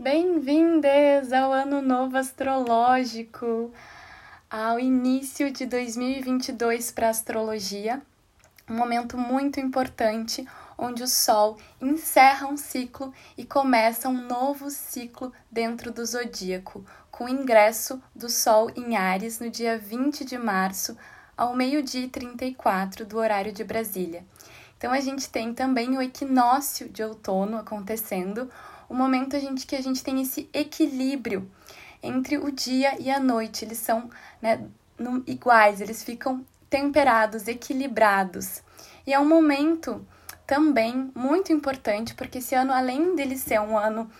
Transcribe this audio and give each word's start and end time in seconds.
Bem-vindas 0.00 1.32
ao 1.32 1.52
Ano 1.52 1.82
Novo 1.82 2.16
Astrológico, 2.16 3.72
ao 4.48 4.78
início 4.78 5.50
de 5.50 5.66
2022 5.66 6.92
para 6.92 7.08
a 7.08 7.10
astrologia, 7.10 8.00
um 8.70 8.76
momento 8.76 9.18
muito 9.18 9.58
importante 9.58 10.46
onde 10.78 11.02
o 11.02 11.08
Sol 11.08 11.58
encerra 11.80 12.46
um 12.46 12.56
ciclo 12.56 13.12
e 13.36 13.44
começa 13.44 14.08
um 14.08 14.24
novo 14.28 14.70
ciclo 14.70 15.32
dentro 15.50 15.90
do 15.90 16.06
zodíaco, 16.06 16.86
com 17.10 17.24
o 17.24 17.28
ingresso 17.28 18.00
do 18.14 18.30
Sol 18.30 18.70
em 18.76 18.96
Ares 18.96 19.40
no 19.40 19.50
dia 19.50 19.76
20 19.76 20.24
de 20.24 20.38
março, 20.38 20.96
ao 21.36 21.56
meio-dia 21.56 22.04
e 22.04 22.08
34 22.08 23.04
do 23.04 23.18
horário 23.18 23.52
de 23.52 23.64
Brasília. 23.64 24.24
Então 24.76 24.92
a 24.92 25.00
gente 25.00 25.28
tem 25.28 25.52
também 25.52 25.98
o 25.98 26.00
equinócio 26.00 26.88
de 26.88 27.02
outono 27.02 27.56
acontecendo, 27.56 28.48
o 28.88 28.94
momento 28.94 29.36
a 29.36 29.38
gente, 29.38 29.66
que 29.66 29.76
a 29.76 29.82
gente 29.82 30.02
tem 30.02 30.20
esse 30.20 30.48
equilíbrio 30.52 31.50
entre 32.02 32.38
o 32.38 32.50
dia 32.50 32.96
e 33.00 33.10
a 33.10 33.20
noite. 33.20 33.64
Eles 33.64 33.78
são 33.78 34.10
né, 34.40 34.60
no, 34.98 35.22
iguais, 35.26 35.80
eles 35.80 36.02
ficam 36.02 36.44
temperados, 36.70 37.48
equilibrados. 37.48 38.62
E 39.06 39.12
é 39.12 39.18
um 39.18 39.28
momento 39.28 40.06
também 40.46 41.10
muito 41.14 41.52
importante, 41.52 42.14
porque 42.14 42.38
esse 42.38 42.54
ano, 42.54 42.72
além 42.72 43.14
dele 43.14 43.36
ser 43.36 43.60
um 43.60 43.76
ano 43.76 44.10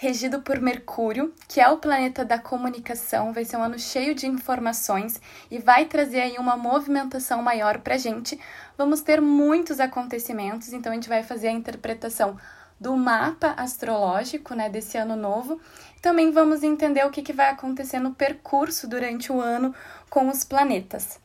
regido 0.00 0.40
por 0.40 0.58
Mercúrio, 0.58 1.34
que 1.46 1.60
é 1.60 1.68
o 1.68 1.76
planeta 1.76 2.24
da 2.24 2.38
comunicação, 2.38 3.34
vai 3.34 3.44
ser 3.44 3.58
um 3.58 3.62
ano 3.62 3.78
cheio 3.78 4.14
de 4.14 4.26
informações 4.26 5.20
e 5.50 5.58
vai 5.58 5.84
trazer 5.84 6.20
aí 6.22 6.38
uma 6.38 6.56
movimentação 6.56 7.42
maior 7.42 7.80
para 7.80 7.98
gente. 7.98 8.40
Vamos 8.78 9.02
ter 9.02 9.20
muitos 9.20 9.78
acontecimentos, 9.78 10.72
então 10.72 10.90
a 10.90 10.94
gente 10.94 11.08
vai 11.08 11.22
fazer 11.22 11.48
a 11.48 11.52
interpretação 11.52 12.38
do 12.80 12.96
mapa 12.96 13.52
astrológico, 13.58 14.54
né, 14.54 14.70
desse 14.70 14.96
ano 14.96 15.14
novo. 15.14 15.60
Também 16.00 16.30
vamos 16.30 16.62
entender 16.62 17.04
o 17.04 17.10
que, 17.10 17.20
que 17.20 17.32
vai 17.32 17.50
acontecer 17.50 17.98
no 17.98 18.14
percurso 18.14 18.88
durante 18.88 19.30
o 19.30 19.38
ano 19.38 19.74
com 20.08 20.28
os 20.30 20.42
planetas. 20.42 21.20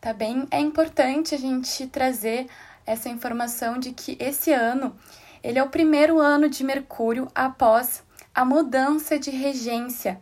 Tá 0.00 0.12
bem? 0.12 0.46
É 0.50 0.60
importante 0.60 1.34
a 1.34 1.38
gente 1.38 1.88
trazer 1.88 2.46
essa 2.86 3.08
informação 3.08 3.78
de 3.78 3.92
que 3.92 4.16
esse 4.20 4.52
ano 4.52 4.94
ele 5.42 5.58
é 5.58 5.62
o 5.62 5.68
primeiro 5.68 6.20
ano 6.20 6.48
de 6.48 6.62
Mercúrio 6.62 7.28
após 7.34 8.02
a 8.34 8.44
mudança 8.44 9.18
de 9.18 9.30
regência 9.30 10.20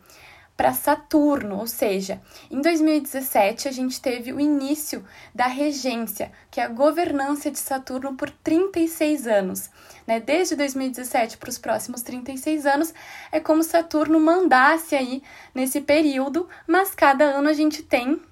para 0.63 0.73
Saturno, 0.73 1.59
ou 1.59 1.67
seja, 1.67 2.23
em 2.49 2.61
2017 2.61 3.67
a 3.67 3.73
gente 3.73 4.01
teve 4.01 4.33
o 4.33 4.39
início 4.39 5.05
da 5.35 5.49
regência, 5.49 6.31
que 6.53 6.61
é 6.61 6.63
a 6.63 6.69
governança 6.69 7.51
de 7.51 7.59
Saturno 7.59 8.15
por 8.15 8.31
36 8.31 9.27
anos. 9.27 9.69
Né? 10.07 10.21
Desde 10.21 10.55
2017 10.55 11.37
para 11.37 11.51
os 11.51 11.59
próximos 11.59 12.03
36 12.03 12.65
anos, 12.65 12.95
é 13.33 13.41
como 13.41 13.65
Saturno 13.65 14.21
mandasse 14.21 14.95
aí 14.95 15.21
nesse 15.53 15.81
período, 15.81 16.49
mas 16.65 16.95
cada 16.95 17.25
ano 17.25 17.49
a 17.49 17.53
gente 17.53 17.83
tem 17.83 18.23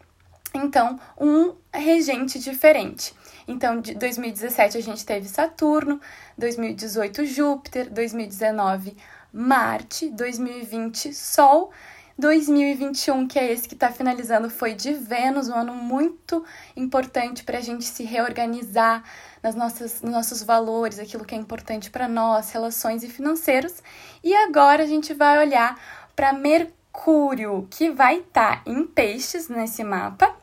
então 0.54 1.00
um 1.20 1.56
regente 1.74 2.38
diferente. 2.38 3.12
Então, 3.48 3.80
de 3.80 3.92
2017 3.94 4.78
a 4.78 4.80
gente 4.80 5.04
teve 5.04 5.26
Saturno, 5.26 6.00
2018 6.38 7.26
Júpiter, 7.26 7.90
2019 7.90 8.96
Marte, 9.32 10.08
2020 10.10 11.12
Sol, 11.12 11.72
2021, 12.20 13.26
que 13.26 13.38
é 13.38 13.50
esse 13.50 13.66
que 13.66 13.74
está 13.74 13.90
finalizando, 13.90 14.48
foi 14.50 14.74
de 14.74 14.92
Vênus, 14.92 15.48
um 15.48 15.54
ano 15.54 15.74
muito 15.74 16.44
importante 16.76 17.42
para 17.42 17.58
a 17.58 17.60
gente 17.60 17.84
se 17.84 18.04
reorganizar 18.04 19.02
nas 19.42 19.54
nossas, 19.54 20.02
nos 20.02 20.12
nossos 20.12 20.42
valores, 20.42 20.98
aquilo 20.98 21.24
que 21.24 21.34
é 21.34 21.38
importante 21.38 21.90
para 21.90 22.06
nós, 22.06 22.50
relações 22.52 23.02
e 23.02 23.08
financeiros. 23.08 23.82
E 24.22 24.34
agora 24.34 24.84
a 24.84 24.86
gente 24.86 25.14
vai 25.14 25.38
olhar 25.38 25.80
para 26.14 26.32
Mercúrio, 26.32 27.66
que 27.70 27.90
vai 27.90 28.18
estar 28.18 28.62
tá 28.62 28.70
em 28.70 28.86
peixes 28.86 29.48
nesse 29.48 29.82
mapa 29.82 30.36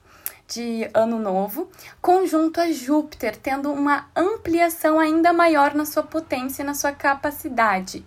de 0.47 0.89
ano 0.93 1.19
novo, 1.19 1.69
conjunto 2.01 2.59
a 2.59 2.71
Júpiter, 2.71 3.35
tendo 3.35 3.71
uma 3.71 4.09
ampliação 4.15 4.99
ainda 4.99 5.31
maior 5.31 5.75
na 5.75 5.85
sua 5.85 6.03
potência 6.03 6.63
e 6.63 6.65
na 6.65 6.73
sua 6.73 6.91
capacidade. 6.91 8.03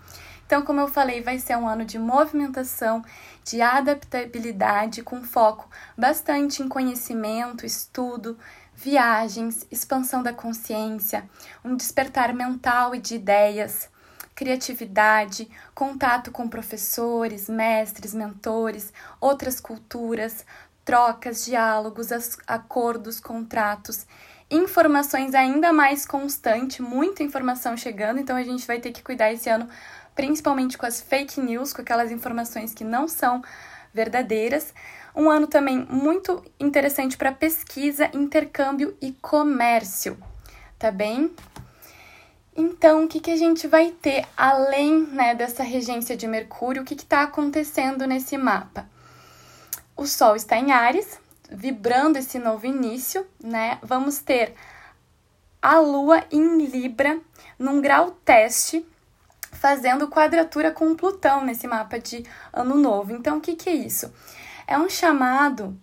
Então, 0.50 0.62
como 0.62 0.80
eu 0.80 0.88
falei, 0.88 1.22
vai 1.22 1.38
ser 1.38 1.56
um 1.56 1.68
ano 1.68 1.84
de 1.84 1.96
movimentação, 1.96 3.04
de 3.44 3.62
adaptabilidade, 3.62 5.00
com 5.00 5.22
foco 5.22 5.70
bastante 5.96 6.60
em 6.60 6.68
conhecimento, 6.68 7.64
estudo, 7.64 8.36
viagens, 8.74 9.64
expansão 9.70 10.24
da 10.24 10.32
consciência, 10.32 11.30
um 11.64 11.76
despertar 11.76 12.34
mental 12.34 12.96
e 12.96 12.98
de 12.98 13.14
ideias, 13.14 13.88
criatividade, 14.34 15.48
contato 15.72 16.32
com 16.32 16.48
professores, 16.48 17.48
mestres, 17.48 18.12
mentores, 18.12 18.92
outras 19.20 19.60
culturas, 19.60 20.44
trocas, 20.84 21.44
diálogos, 21.44 22.08
acordos, 22.44 23.20
contratos, 23.20 24.04
informações 24.50 25.32
ainda 25.32 25.72
mais 25.72 26.04
constante, 26.04 26.82
muita 26.82 27.22
informação 27.22 27.76
chegando, 27.76 28.18
então 28.18 28.36
a 28.36 28.42
gente 28.42 28.66
vai 28.66 28.80
ter 28.80 28.90
que 28.90 29.00
cuidar 29.00 29.32
esse 29.32 29.48
ano 29.48 29.68
principalmente 30.20 30.76
com 30.76 30.84
as 30.84 31.00
fake 31.00 31.40
news, 31.40 31.72
com 31.72 31.80
aquelas 31.80 32.10
informações 32.12 32.74
que 32.74 32.84
não 32.84 33.08
são 33.08 33.42
verdadeiras. 33.90 34.74
Um 35.16 35.30
ano 35.30 35.46
também 35.46 35.86
muito 35.88 36.44
interessante 36.60 37.16
para 37.16 37.32
pesquisa, 37.32 38.10
intercâmbio 38.12 38.94
e 39.00 39.12
comércio, 39.12 40.18
tá 40.78 40.90
bem? 40.90 41.34
Então, 42.54 43.04
o 43.04 43.08
que, 43.08 43.18
que 43.18 43.30
a 43.30 43.36
gente 43.36 43.66
vai 43.66 43.92
ter 43.92 44.26
além 44.36 45.06
né, 45.06 45.34
dessa 45.34 45.62
regência 45.62 46.14
de 46.14 46.26
Mercúrio? 46.26 46.82
O 46.82 46.84
que 46.84 46.92
está 46.92 47.22
acontecendo 47.22 48.06
nesse 48.06 48.36
mapa? 48.36 48.86
O 49.96 50.04
Sol 50.04 50.36
está 50.36 50.58
em 50.58 50.70
Ares, 50.70 51.18
vibrando 51.50 52.18
esse 52.18 52.38
novo 52.38 52.66
início, 52.66 53.26
né? 53.42 53.78
Vamos 53.82 54.18
ter 54.18 54.52
a 55.62 55.78
Lua 55.80 56.22
em 56.30 56.66
Libra, 56.66 57.18
num 57.58 57.80
grau 57.80 58.10
teste, 58.22 58.86
fazendo 59.60 60.08
quadratura 60.08 60.70
com 60.70 60.96
Plutão 60.96 61.44
nesse 61.44 61.68
mapa 61.68 61.98
de 61.98 62.24
Ano 62.50 62.76
Novo. 62.76 63.12
Então, 63.12 63.36
o 63.36 63.40
que, 63.42 63.54
que 63.54 63.68
é 63.68 63.74
isso? 63.74 64.10
É 64.66 64.78
um 64.78 64.88
chamado 64.88 65.78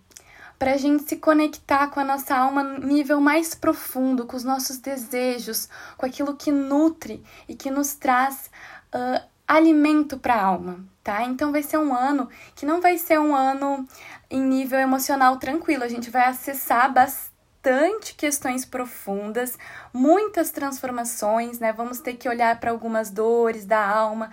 para 0.58 0.72
a 0.72 0.76
gente 0.76 1.04
se 1.04 1.16
conectar 1.16 1.86
com 1.86 2.00
a 2.00 2.04
nossa 2.04 2.36
alma 2.36 2.64
no 2.64 2.84
nível 2.84 3.20
mais 3.20 3.54
profundo, 3.54 4.26
com 4.26 4.36
os 4.36 4.42
nossos 4.42 4.78
desejos, 4.78 5.68
com 5.96 6.04
aquilo 6.04 6.34
que 6.34 6.50
nutre 6.50 7.22
e 7.48 7.54
que 7.54 7.70
nos 7.70 7.94
traz 7.94 8.50
uh, 8.92 9.24
alimento 9.46 10.18
para 10.18 10.34
a 10.34 10.42
alma, 10.42 10.84
tá? 11.04 11.22
Então 11.22 11.52
vai 11.52 11.62
ser 11.62 11.78
um 11.78 11.94
ano 11.94 12.28
que 12.56 12.66
não 12.66 12.80
vai 12.80 12.98
ser 12.98 13.20
um 13.20 13.32
ano 13.32 13.86
em 14.28 14.42
nível 14.42 14.80
emocional 14.80 15.36
tranquilo, 15.36 15.84
a 15.84 15.88
gente 15.88 16.10
vai 16.10 16.24
acessar 16.24 16.92
bastante 16.92 17.27
bastante 17.58 18.14
questões 18.14 18.64
profundas, 18.64 19.58
muitas 19.92 20.50
transformações, 20.50 21.58
né? 21.58 21.72
Vamos 21.72 21.98
ter 22.00 22.14
que 22.14 22.28
olhar 22.28 22.58
para 22.60 22.70
algumas 22.70 23.10
dores 23.10 23.64
da 23.64 23.84
alma, 23.84 24.30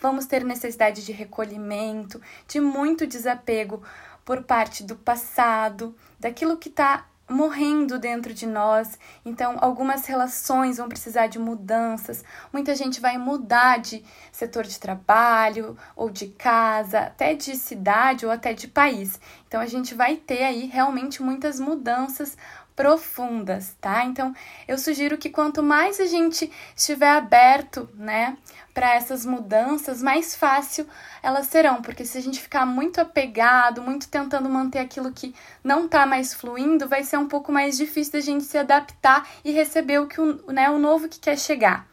vamos 0.00 0.26
ter 0.26 0.44
necessidade 0.44 1.04
de 1.04 1.12
recolhimento, 1.12 2.20
de 2.46 2.60
muito 2.60 3.06
desapego 3.06 3.82
por 4.24 4.44
parte 4.44 4.84
do 4.84 4.94
passado, 4.94 5.94
daquilo 6.20 6.56
que 6.56 6.68
está 6.68 7.06
morrendo 7.28 7.98
dentro 7.98 8.32
de 8.32 8.46
nós. 8.46 8.98
Então, 9.24 9.56
algumas 9.60 10.06
relações 10.06 10.78
vão 10.78 10.88
precisar 10.88 11.26
de 11.26 11.38
mudanças. 11.38 12.24
Muita 12.52 12.74
gente 12.74 13.00
vai 13.00 13.18
mudar 13.18 13.78
de 13.78 14.02
setor 14.32 14.64
de 14.64 14.80
trabalho 14.80 15.76
ou 15.94 16.08
de 16.08 16.28
casa, 16.28 17.00
até 17.00 17.34
de 17.34 17.54
cidade 17.56 18.24
ou 18.24 18.32
até 18.32 18.54
de 18.54 18.66
país. 18.66 19.20
Então, 19.48 19.60
a 19.60 19.66
gente 19.66 19.94
vai 19.94 20.16
ter 20.16 20.44
aí 20.44 20.66
realmente 20.66 21.22
muitas 21.22 21.58
mudanças 21.58 22.36
profundas, 22.78 23.74
tá? 23.80 24.04
Então, 24.04 24.32
eu 24.68 24.78
sugiro 24.78 25.18
que 25.18 25.28
quanto 25.28 25.64
mais 25.64 25.98
a 25.98 26.06
gente 26.06 26.48
estiver 26.76 27.10
aberto, 27.10 27.88
né, 27.94 28.36
para 28.72 28.94
essas 28.94 29.26
mudanças, 29.26 30.00
mais 30.00 30.36
fácil 30.36 30.86
elas 31.20 31.48
serão, 31.48 31.82
porque 31.82 32.04
se 32.04 32.16
a 32.16 32.20
gente 32.20 32.40
ficar 32.40 32.64
muito 32.64 33.00
apegado, 33.00 33.82
muito 33.82 34.08
tentando 34.08 34.48
manter 34.48 34.78
aquilo 34.78 35.10
que 35.10 35.34
não 35.64 35.88
tá 35.88 36.06
mais 36.06 36.32
fluindo, 36.32 36.86
vai 36.88 37.02
ser 37.02 37.16
um 37.16 37.26
pouco 37.26 37.50
mais 37.50 37.76
difícil 37.76 38.12
da 38.12 38.20
gente 38.20 38.44
se 38.44 38.56
adaptar 38.56 39.26
e 39.44 39.50
receber 39.50 39.98
o 39.98 40.06
que 40.06 40.20
o, 40.20 40.52
né, 40.52 40.70
o 40.70 40.78
novo 40.78 41.08
que 41.08 41.18
quer 41.18 41.36
chegar. 41.36 41.84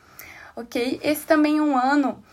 OK? 0.55 0.99
Esse 1.01 1.25
também 1.25 1.57
é 1.57 1.61
um 1.63 1.75
ano 1.75 2.23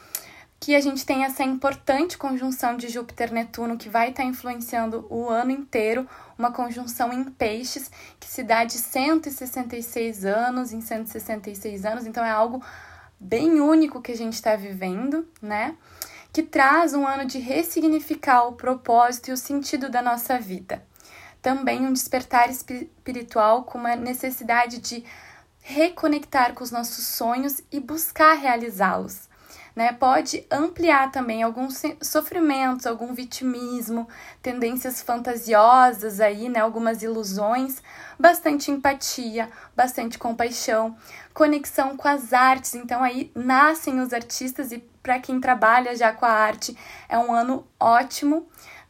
que 0.62 0.76
a 0.76 0.80
gente 0.80 1.04
tem 1.04 1.24
essa 1.24 1.42
importante 1.42 2.16
conjunção 2.16 2.76
de 2.76 2.86
Júpiter-Netuno 2.86 3.76
que 3.76 3.88
vai 3.88 4.10
estar 4.10 4.22
tá 4.22 4.28
influenciando 4.28 5.04
o 5.10 5.28
ano 5.28 5.50
inteiro, 5.50 6.08
uma 6.38 6.52
conjunção 6.52 7.12
em 7.12 7.24
peixes 7.24 7.90
que 8.20 8.28
se 8.28 8.44
dá 8.44 8.62
de 8.62 8.74
166 8.74 10.24
anos 10.24 10.72
em 10.72 10.80
166 10.80 11.84
anos, 11.84 12.06
então 12.06 12.24
é 12.24 12.30
algo 12.30 12.62
bem 13.18 13.60
único 13.60 14.00
que 14.00 14.12
a 14.12 14.16
gente 14.16 14.34
está 14.34 14.54
vivendo, 14.54 15.26
né? 15.42 15.74
Que 16.32 16.44
traz 16.44 16.94
um 16.94 17.04
ano 17.04 17.24
de 17.24 17.40
ressignificar 17.40 18.44
o 18.44 18.52
propósito 18.52 19.30
e 19.30 19.32
o 19.32 19.36
sentido 19.36 19.90
da 19.90 20.00
nossa 20.00 20.38
vida. 20.38 20.80
Também 21.42 21.84
um 21.84 21.92
despertar 21.92 22.48
espiritual 22.48 23.64
com 23.64 23.78
uma 23.78 23.96
necessidade 23.96 24.78
de 24.78 25.04
reconectar 25.60 26.54
com 26.54 26.62
os 26.62 26.70
nossos 26.70 27.04
sonhos 27.04 27.60
e 27.72 27.80
buscar 27.80 28.34
realizá-los 28.34 29.31
né? 29.74 29.92
Pode 29.92 30.46
ampliar 30.50 31.10
também 31.10 31.42
alguns 31.42 31.82
sofrimentos, 32.00 32.86
algum 32.86 33.14
vitimismo, 33.14 34.08
tendências 34.42 35.02
fantasiosas 35.02 36.20
aí, 36.20 36.48
né? 36.48 36.60
Algumas 36.60 37.02
ilusões, 37.02 37.82
bastante 38.18 38.70
empatia, 38.70 39.48
bastante 39.74 40.18
compaixão, 40.18 40.96
conexão 41.32 41.96
com 41.96 42.08
as 42.08 42.32
artes. 42.32 42.74
Então 42.74 43.02
aí 43.02 43.30
nascem 43.34 44.00
os 44.00 44.12
artistas 44.12 44.72
e 44.72 44.78
para 45.02 45.18
quem 45.18 45.40
trabalha 45.40 45.96
já 45.96 46.12
com 46.12 46.24
a 46.24 46.30
arte 46.30 46.76
é 47.08 47.18
um 47.18 47.32
ano 47.32 47.66
ótimo 47.80 48.46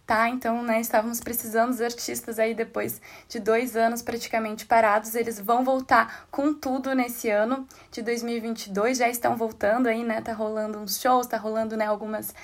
tá? 0.06 0.28
Então, 0.28 0.62
né, 0.62 0.80
estávamos 0.80 1.20
precisando 1.20 1.70
dos 1.70 1.80
artistas 1.80 2.38
aí 2.38 2.54
depois 2.54 3.00
de 3.28 3.38
dois 3.38 3.76
anos 3.76 4.02
praticamente 4.02 4.66
parados. 4.66 5.14
Eles 5.14 5.38
vão 5.38 5.64
voltar 5.64 6.26
com 6.30 6.52
tudo 6.52 6.94
nesse 6.94 7.30
ano 7.30 7.66
de 7.90 8.02
2022, 8.02 8.98
já 8.98 9.08
estão 9.08 9.36
voltando 9.36 9.86
aí, 9.86 10.04
né? 10.04 10.20
Tá 10.20 10.32
rolando 10.32 10.78
uns 10.78 11.00
shows, 11.00 11.26
tá 11.26 11.36
rolando, 11.36 11.76
né, 11.76 11.86
algumas 11.86 12.34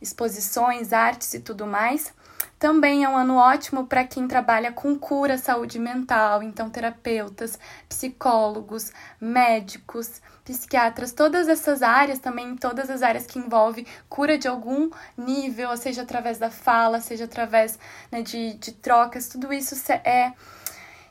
exposições, 0.00 0.92
artes 0.92 1.34
e 1.34 1.40
tudo 1.40 1.66
mais. 1.66 2.12
Também 2.58 3.04
é 3.04 3.08
um 3.08 3.16
ano 3.16 3.36
ótimo 3.36 3.86
para 3.86 4.04
quem 4.04 4.26
trabalha 4.26 4.72
com 4.72 4.98
cura, 4.98 5.36
saúde 5.36 5.78
mental, 5.78 6.42
então 6.42 6.70
terapeutas, 6.70 7.58
psicólogos, 7.86 8.90
médicos, 9.20 10.22
psiquiatras, 10.42 11.12
todas 11.12 11.48
essas 11.48 11.82
áreas 11.82 12.18
também, 12.18 12.56
todas 12.56 12.88
as 12.88 13.02
áreas 13.02 13.26
que 13.26 13.38
envolvem 13.38 13.86
cura 14.08 14.38
de 14.38 14.48
algum 14.48 14.88
nível, 15.18 15.76
seja 15.76 16.00
através 16.02 16.38
da 16.38 16.50
fala, 16.50 17.00
seja 17.00 17.24
através 17.24 17.78
né, 18.10 18.22
de, 18.22 18.54
de 18.54 18.72
trocas, 18.72 19.28
tudo 19.28 19.52
isso 19.52 19.74
é 20.04 20.32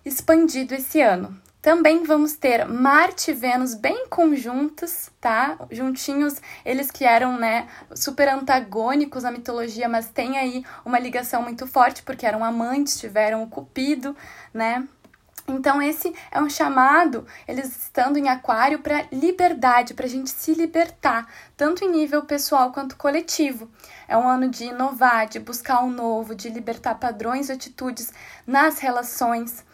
expandido 0.04 0.74
esse 0.74 1.00
ano. 1.00 1.45
Também 1.66 2.04
vamos 2.04 2.34
ter 2.34 2.64
Marte 2.68 3.32
e 3.32 3.34
Vênus 3.34 3.74
bem 3.74 4.06
conjuntos, 4.08 5.10
tá? 5.20 5.58
Juntinhos, 5.72 6.40
eles 6.64 6.92
que 6.92 7.04
eram, 7.04 7.40
né, 7.40 7.68
super 7.96 8.30
antagônicos 8.30 9.24
na 9.24 9.32
mitologia, 9.32 9.90
mas 9.90 10.08
tem 10.08 10.38
aí 10.38 10.64
uma 10.86 11.00
ligação 11.00 11.42
muito 11.42 11.66
forte, 11.66 12.04
porque 12.04 12.24
eram 12.24 12.46
amantes, 12.46 13.00
tiveram 13.00 13.42
o 13.42 13.48
Cupido, 13.48 14.16
né? 14.54 14.88
Então, 15.48 15.82
esse 15.82 16.14
é 16.30 16.40
um 16.40 16.48
chamado, 16.48 17.26
eles 17.48 17.76
estando 17.76 18.18
em 18.18 18.30
Aquário, 18.30 18.78
para 18.78 19.08
liberdade, 19.12 19.96
para 19.96 20.06
a 20.06 20.10
gente 20.10 20.30
se 20.30 20.54
libertar, 20.54 21.28
tanto 21.58 21.84
em 21.84 21.90
nível 21.90 22.26
pessoal 22.26 22.72
quanto 22.72 22.96
coletivo. 22.96 23.68
É 24.08 24.16
um 24.16 24.30
ano 24.30 24.50
de 24.50 24.66
inovar, 24.66 25.28
de 25.28 25.40
buscar 25.40 25.82
o 25.82 25.88
um 25.88 25.92
novo, 25.92 26.36
de 26.36 26.48
libertar 26.48 26.94
padrões 27.00 27.50
e 27.50 27.54
atitudes 27.54 28.14
nas 28.46 28.78
relações 28.78 29.66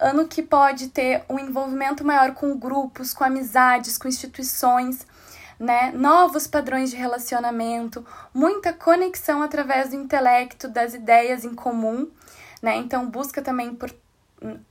ano 0.00 0.26
que 0.26 0.42
pode 0.42 0.88
ter 0.88 1.24
um 1.28 1.38
envolvimento 1.38 2.04
maior 2.04 2.34
com 2.34 2.58
grupos, 2.58 3.12
com 3.12 3.22
amizades, 3.22 3.98
com 3.98 4.08
instituições, 4.08 5.06
né? 5.58 5.92
Novos 5.94 6.46
padrões 6.46 6.90
de 6.90 6.96
relacionamento, 6.96 8.04
muita 8.32 8.72
conexão 8.72 9.42
através 9.42 9.90
do 9.90 9.96
intelecto, 9.96 10.68
das 10.68 10.94
ideias 10.94 11.44
em 11.44 11.54
comum, 11.54 12.10
né? 12.62 12.76
Então 12.76 13.08
busca 13.08 13.42
também 13.42 13.74
por 13.74 13.94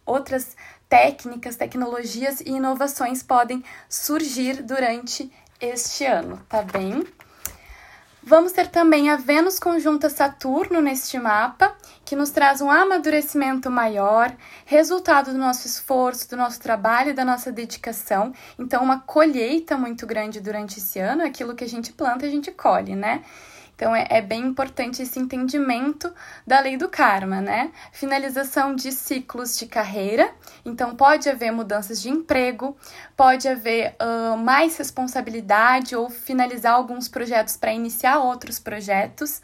outras 0.06 0.58
técnicas, 0.90 1.56
tecnologias 1.56 2.42
e 2.42 2.50
inovações 2.50 3.22
podem 3.22 3.64
surgir 3.88 4.64
durante 4.64 5.32
este 5.62 6.06
ano, 6.06 6.38
tá 6.50 6.64
bem? 6.64 7.06
Vamos 8.30 8.52
ter 8.52 8.68
também 8.68 9.10
a 9.10 9.16
Vênus 9.16 9.58
conjunta 9.58 10.08
Saturno 10.08 10.80
neste 10.82 11.18
mapa, 11.18 11.76
que 12.06 12.16
nos 12.16 12.30
traz 12.30 12.62
um 12.62 12.70
amadurecimento 12.70 13.72
maior, 13.72 14.32
resultado 14.68 15.32
do 15.32 15.40
nosso 15.40 15.66
esforço, 15.66 16.30
do 16.30 16.38
nosso 16.38 16.60
trabalho 16.60 17.16
da 17.16 17.26
nossa 17.26 17.52
dedicação. 17.52 18.32
Então, 18.60 18.84
uma 18.84 19.00
colheita 19.00 19.76
muito 19.76 20.06
grande 20.06 20.40
durante 20.40 20.78
esse 20.78 21.00
ano, 21.00 21.24
aquilo 21.24 21.56
que 21.56 21.64
a 21.64 21.68
gente 21.68 21.92
planta, 21.92 22.28
a 22.28 22.30
gente 22.30 22.52
colhe, 22.52 22.96
né? 22.96 23.24
Então 23.80 23.96
é, 23.96 24.06
é, 24.10 24.22
bem 24.22 24.42
importante 24.42 25.02
esse 25.02 25.18
entendimento 25.18 26.14
da 26.46 26.60
lei 26.60 26.76
do 26.76 26.90
karma, 26.90 27.40
né? 27.40 27.72
Finalização 27.94 28.76
de 28.76 28.92
ciclos 28.92 29.58
de 29.58 29.68
carreira. 29.68 30.30
Então 30.66 30.98
pode 30.98 31.30
haver 31.30 31.50
mudanças 31.54 32.02
de 32.02 32.10
emprego, 32.10 32.76
pode 33.16 33.48
haver 33.48 33.96
uh, 33.96 34.36
mais 34.36 34.76
responsabilidade 34.76 35.96
ou 35.96 36.10
finalizar 36.10 36.74
alguns 36.74 37.08
projetos 37.08 37.56
para 37.56 37.72
iniciar 37.72 38.20
outros 38.20 38.60
projetos. 38.60 39.42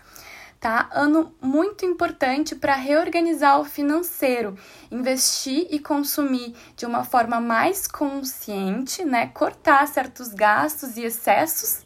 Tá? 0.59 0.89
Ano 0.91 1.33
muito 1.39 1.85
importante 1.85 2.55
para 2.55 2.75
reorganizar 2.75 3.59
o 3.61 3.63
financeiro, 3.63 4.57
investir 4.91 5.65
e 5.69 5.79
consumir 5.79 6.53
de 6.75 6.85
uma 6.85 7.05
forma 7.05 7.39
mais 7.39 7.87
consciente, 7.87 9.05
né? 9.05 9.27
Cortar 9.27 9.87
certos 9.87 10.33
gastos 10.33 10.97
e 10.97 11.03
excessos 11.03 11.85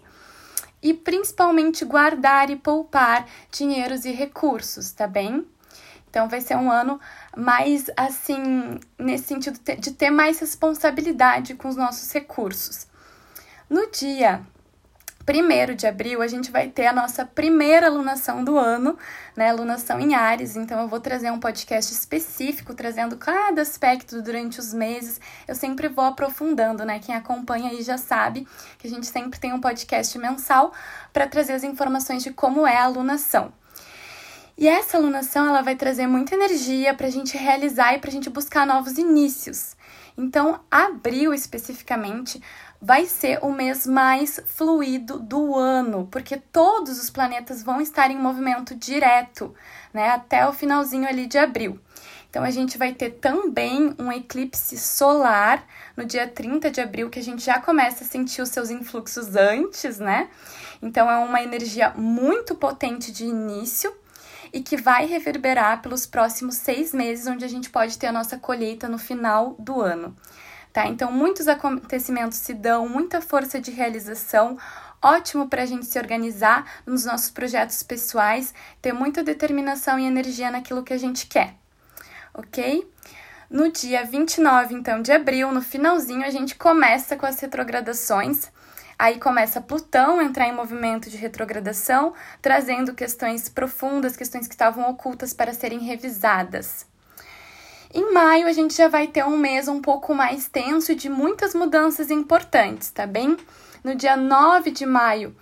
e 0.82 0.94
principalmente 0.94 1.86
guardar 1.86 2.50
e 2.50 2.56
poupar 2.56 3.28
dinheiros 3.52 4.06
e 4.06 4.12
recursos, 4.12 4.92
tá 4.92 5.08
bem? 5.08 5.46
Então 6.10 6.28
vai 6.28 6.42
ser 6.42 6.56
um 6.56 6.72
ano 6.72 7.00
mais 7.38 7.90
assim, 7.96 8.80
nesse 8.98 9.26
sentido 9.26 9.60
de 9.80 9.92
ter 9.92 10.10
mais 10.10 10.40
responsabilidade 10.40 11.54
com 11.54 11.68
os 11.68 11.76
nossos 11.76 12.12
recursos. 12.12 12.88
No 13.70 13.92
dia 13.92 14.42
1 15.30 15.76
de 15.76 15.86
abril, 15.86 16.22
a 16.22 16.28
gente 16.28 16.50
vai 16.50 16.68
ter 16.68 16.88
a 16.88 16.94
nossa 16.94 17.24
primeira 17.24 17.88
alunação 17.88 18.44
do 18.44 18.58
ano, 18.58 18.98
né? 19.36 19.50
Alunação 19.50 20.00
em 20.00 20.16
Ares. 20.16 20.56
Então, 20.56 20.82
eu 20.82 20.88
vou 20.88 21.00
trazer 21.00 21.32
um 21.32 21.40
podcast 21.40 21.94
específico, 21.94 22.74
trazendo 22.74 23.16
cada 23.16 23.62
aspecto 23.62 24.22
durante 24.22 24.60
os 24.60 24.74
meses. 24.74 25.22
Eu 25.48 25.56
sempre 25.56 25.88
vou 25.88 26.04
aprofundando, 26.04 26.84
né? 26.84 27.00
Quem 27.00 27.14
acompanha 27.14 27.70
aí 27.70 27.84
já 27.84 27.98
sabe 27.98 28.48
que 28.78 28.88
a 28.88 28.90
gente 28.90 29.06
sempre 29.06 29.40
tem 29.40 29.54
um 29.54 29.62
podcast 29.62 30.18
mensal 30.18 30.74
para 31.14 31.28
trazer 31.28 31.54
as 31.54 31.64
informações 31.64 32.24
de 32.24 32.32
como 32.32 32.66
é 32.66 32.78
a 32.78 32.86
alunação. 32.86 33.54
E 34.58 34.68
essa 34.68 34.98
alunação 34.98 35.48
ela 35.48 35.62
vai 35.62 35.76
trazer 35.76 36.06
muita 36.06 36.36
energia 36.36 36.94
para 36.94 37.08
a 37.08 37.10
gente 37.10 37.38
realizar 37.38 37.94
e 37.94 38.00
para 38.00 38.10
a 38.10 38.14
gente 38.14 38.30
buscar 38.30 38.68
novos 38.68 38.98
inícios. 38.98 39.78
Então, 40.18 40.60
abril 40.70 41.34
especificamente 41.34 42.42
vai 42.82 43.06
ser 43.06 43.40
o 43.42 43.52
mês 43.52 43.86
mais 43.86 44.40
fluido 44.46 45.20
do 45.20 45.56
ano, 45.56 46.08
porque 46.10 46.38
todos 46.38 47.02
os 47.02 47.10
planetas 47.10 47.62
vão 47.62 47.82
estar 47.82 48.10
em 48.10 48.18
movimento 48.18 48.74
direto, 48.74 49.54
né, 49.94 50.10
até 50.12 50.48
o 50.48 50.54
finalzinho 50.54 51.08
ali 51.08 51.28
de 51.28 51.38
abril. 51.38 51.80
Então 52.30 52.44
a 52.44 52.52
gente 52.52 52.78
vai 52.78 52.94
ter 52.94 53.12
também 53.12 53.94
um 53.98 54.12
eclipse 54.12 54.78
solar 54.78 55.66
no 55.98 56.06
dia 56.06 56.28
30 56.28 56.70
de 56.70 56.80
abril, 56.80 57.10
que 57.10 57.20
a 57.20 57.24
gente 57.24 57.44
já 57.44 57.60
começa 57.60 58.04
a 58.04 58.08
sentir 58.08 58.42
os 58.42 58.50
seus 58.50 58.70
influxos 58.70 59.36
antes, 59.36 59.98
né? 59.98 60.30
Então 60.82 61.10
é 61.10 61.18
uma 61.18 61.42
energia 61.42 61.92
muito 61.96 62.54
potente 62.54 63.12
de 63.12 63.26
início 63.26 63.92
e 64.54 64.62
que 64.62 64.78
vai 64.78 65.08
reverberar 65.08 65.82
pelos 65.82 66.06
próximos 66.06 66.56
seis 66.56 66.94
meses, 66.94 67.26
onde 67.26 67.44
a 67.44 67.48
gente 67.48 67.70
pode 67.70 67.98
ter 67.98 68.08
a 68.08 68.12
nossa 68.12 68.38
colheita 68.38 68.88
no 68.88 69.00
final 69.00 69.56
do 69.58 69.82
ano 69.82 70.16
tá? 70.74 70.88
Então, 70.88 71.12
muitos 71.12 71.48
acontecimentos 71.48 72.38
se 72.38 72.54
dão, 72.54 72.88
muita 72.88 73.22
força 73.22 73.60
de 73.60 73.72
realização, 73.72 74.58
ótimo 75.02 75.48
para 75.48 75.64
a 75.64 75.66
gente 75.66 75.86
se 75.86 75.98
organizar 75.98 76.66
nos 76.86 77.06
nossos 77.06 77.30
projetos 77.30 77.82
pessoais, 77.84 78.54
ter 78.82 78.94
muita 78.94 79.24
determinação 79.24 80.00
e 80.00 80.06
energia 80.06 80.52
naquilo 80.52 80.84
que 80.84 80.94
a 80.94 80.98
gente 80.98 81.28
quer, 81.28 81.56
ok? 82.34 82.88
No 83.50 83.72
dia 83.72 84.06
29, 84.06 84.76
então, 84.76 85.02
de 85.02 85.12
abril, 85.12 85.52
no 85.52 85.62
finalzinho, 85.62 86.24
a 86.24 86.30
gente 86.30 86.54
começa 86.56 87.16
com 87.16 87.26
as 87.26 87.40
retrogradações. 87.40 88.48
Aí 88.98 89.18
começa 89.18 89.60
Plutão 89.60 90.22
entrar 90.22 90.48
em 90.48 90.54
movimento 90.54 91.10
de 91.10 91.18
retrogradação, 91.18 92.14
trazendo 92.44 92.94
questões 92.94 93.50
profundas, 93.50 94.16
questões 94.16 94.46
que 94.46 94.54
estavam 94.54 94.88
ocultas 94.88 95.34
para 95.34 95.54
serem 95.54 95.80
revisadas. 95.80 96.86
Em 97.92 98.14
maio, 98.14 98.46
a 98.46 98.52
gente 98.52 98.76
já 98.76 98.88
vai 98.88 99.08
ter 99.08 99.26
um 99.26 99.36
mês 99.36 99.68
um 99.68 99.82
pouco 99.82 100.14
mais 100.14 100.48
tenso 100.48 100.94
de 100.94 101.10
muitas 101.10 101.56
mudanças 101.56 102.12
importantes, 102.12 102.92
tá 102.92 103.08
bem? 103.08 103.36
No 103.84 103.96
dia 103.96 104.16
9 104.16 104.70
de 104.70 104.86
maio, 104.86 105.36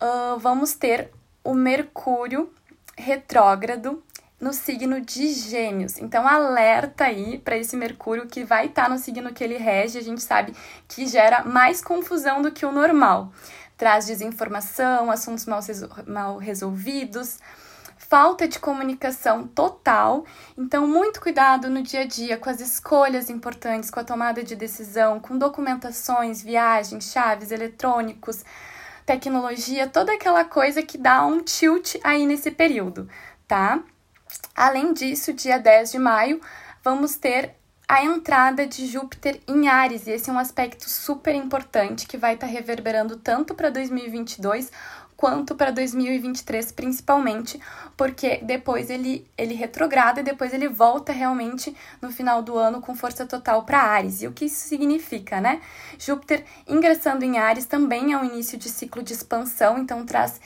uh, 0.00 0.38
vamos 0.38 0.74
ter 0.74 1.10
o 1.42 1.52
Mercúrio 1.52 2.48
retrógrado 2.96 4.00
no 4.40 4.52
signo 4.52 5.00
de 5.00 5.32
Gêmeos. 5.32 5.98
Então, 5.98 6.28
alerta 6.28 7.06
aí 7.06 7.38
para 7.38 7.56
esse 7.56 7.76
Mercúrio 7.76 8.28
que 8.28 8.44
vai 8.44 8.66
estar 8.66 8.84
tá 8.84 8.88
no 8.88 8.96
signo 8.96 9.32
que 9.32 9.42
ele 9.42 9.56
rege. 9.56 9.98
A 9.98 10.02
gente 10.02 10.22
sabe 10.22 10.54
que 10.86 11.08
gera 11.08 11.42
mais 11.44 11.82
confusão 11.82 12.40
do 12.40 12.52
que 12.52 12.64
o 12.64 12.70
normal. 12.70 13.32
Traz 13.76 14.06
desinformação, 14.06 15.10
assuntos 15.10 15.44
mal, 15.44 15.60
mal 16.06 16.36
resolvidos 16.36 17.40
falta 18.10 18.48
de 18.48 18.58
comunicação 18.58 19.46
total. 19.46 20.26
Então, 20.58 20.84
muito 20.86 21.20
cuidado 21.20 21.70
no 21.70 21.80
dia 21.80 22.00
a 22.00 22.04
dia 22.04 22.36
com 22.36 22.50
as 22.50 22.60
escolhas 22.60 23.30
importantes, 23.30 23.88
com 23.88 24.00
a 24.00 24.04
tomada 24.04 24.42
de 24.42 24.56
decisão, 24.56 25.20
com 25.20 25.38
documentações, 25.38 26.42
viagens, 26.42 27.12
chaves, 27.12 27.52
eletrônicos, 27.52 28.44
tecnologia, 29.06 29.86
toda 29.86 30.12
aquela 30.12 30.44
coisa 30.44 30.82
que 30.82 30.98
dá 30.98 31.24
um 31.24 31.40
tilt 31.40 31.94
aí 32.02 32.26
nesse 32.26 32.50
período, 32.50 33.08
tá? 33.46 33.80
Além 34.56 34.92
disso, 34.92 35.32
dia 35.32 35.58
10 35.58 35.92
de 35.92 35.98
maio, 36.00 36.40
vamos 36.82 37.14
ter 37.14 37.54
a 37.88 38.04
entrada 38.04 38.66
de 38.66 38.86
Júpiter 38.86 39.40
em 39.48 39.66
Ares, 39.66 40.06
e 40.06 40.12
esse 40.12 40.30
é 40.30 40.32
um 40.32 40.38
aspecto 40.38 40.88
super 40.88 41.34
importante 41.34 42.06
que 42.06 42.16
vai 42.16 42.34
estar 42.34 42.46
tá 42.46 42.52
reverberando 42.52 43.16
tanto 43.16 43.52
para 43.52 43.68
2022 43.68 44.70
quanto 45.20 45.54
para 45.54 45.70
2023, 45.70 46.72
principalmente, 46.72 47.60
porque 47.94 48.38
depois 48.42 48.88
ele, 48.88 49.26
ele 49.36 49.52
retrograda 49.52 50.20
e 50.20 50.22
depois 50.22 50.54
ele 50.54 50.66
volta 50.66 51.12
realmente 51.12 51.76
no 52.00 52.10
final 52.10 52.42
do 52.42 52.56
ano 52.56 52.80
com 52.80 52.94
força 52.94 53.26
total 53.26 53.64
para 53.64 53.82
Ares. 53.82 54.22
E 54.22 54.26
o 54.26 54.32
que 54.32 54.46
isso 54.46 54.66
significa, 54.66 55.38
né? 55.38 55.60
Júpiter 55.98 56.42
ingressando 56.66 57.22
em 57.22 57.36
Ares 57.36 57.66
também 57.66 58.14
é 58.14 58.16
um 58.16 58.24
início 58.24 58.56
de 58.56 58.70
ciclo 58.70 59.02
de 59.02 59.12
expansão, 59.12 59.76
então 59.76 60.06
traz 60.06 60.40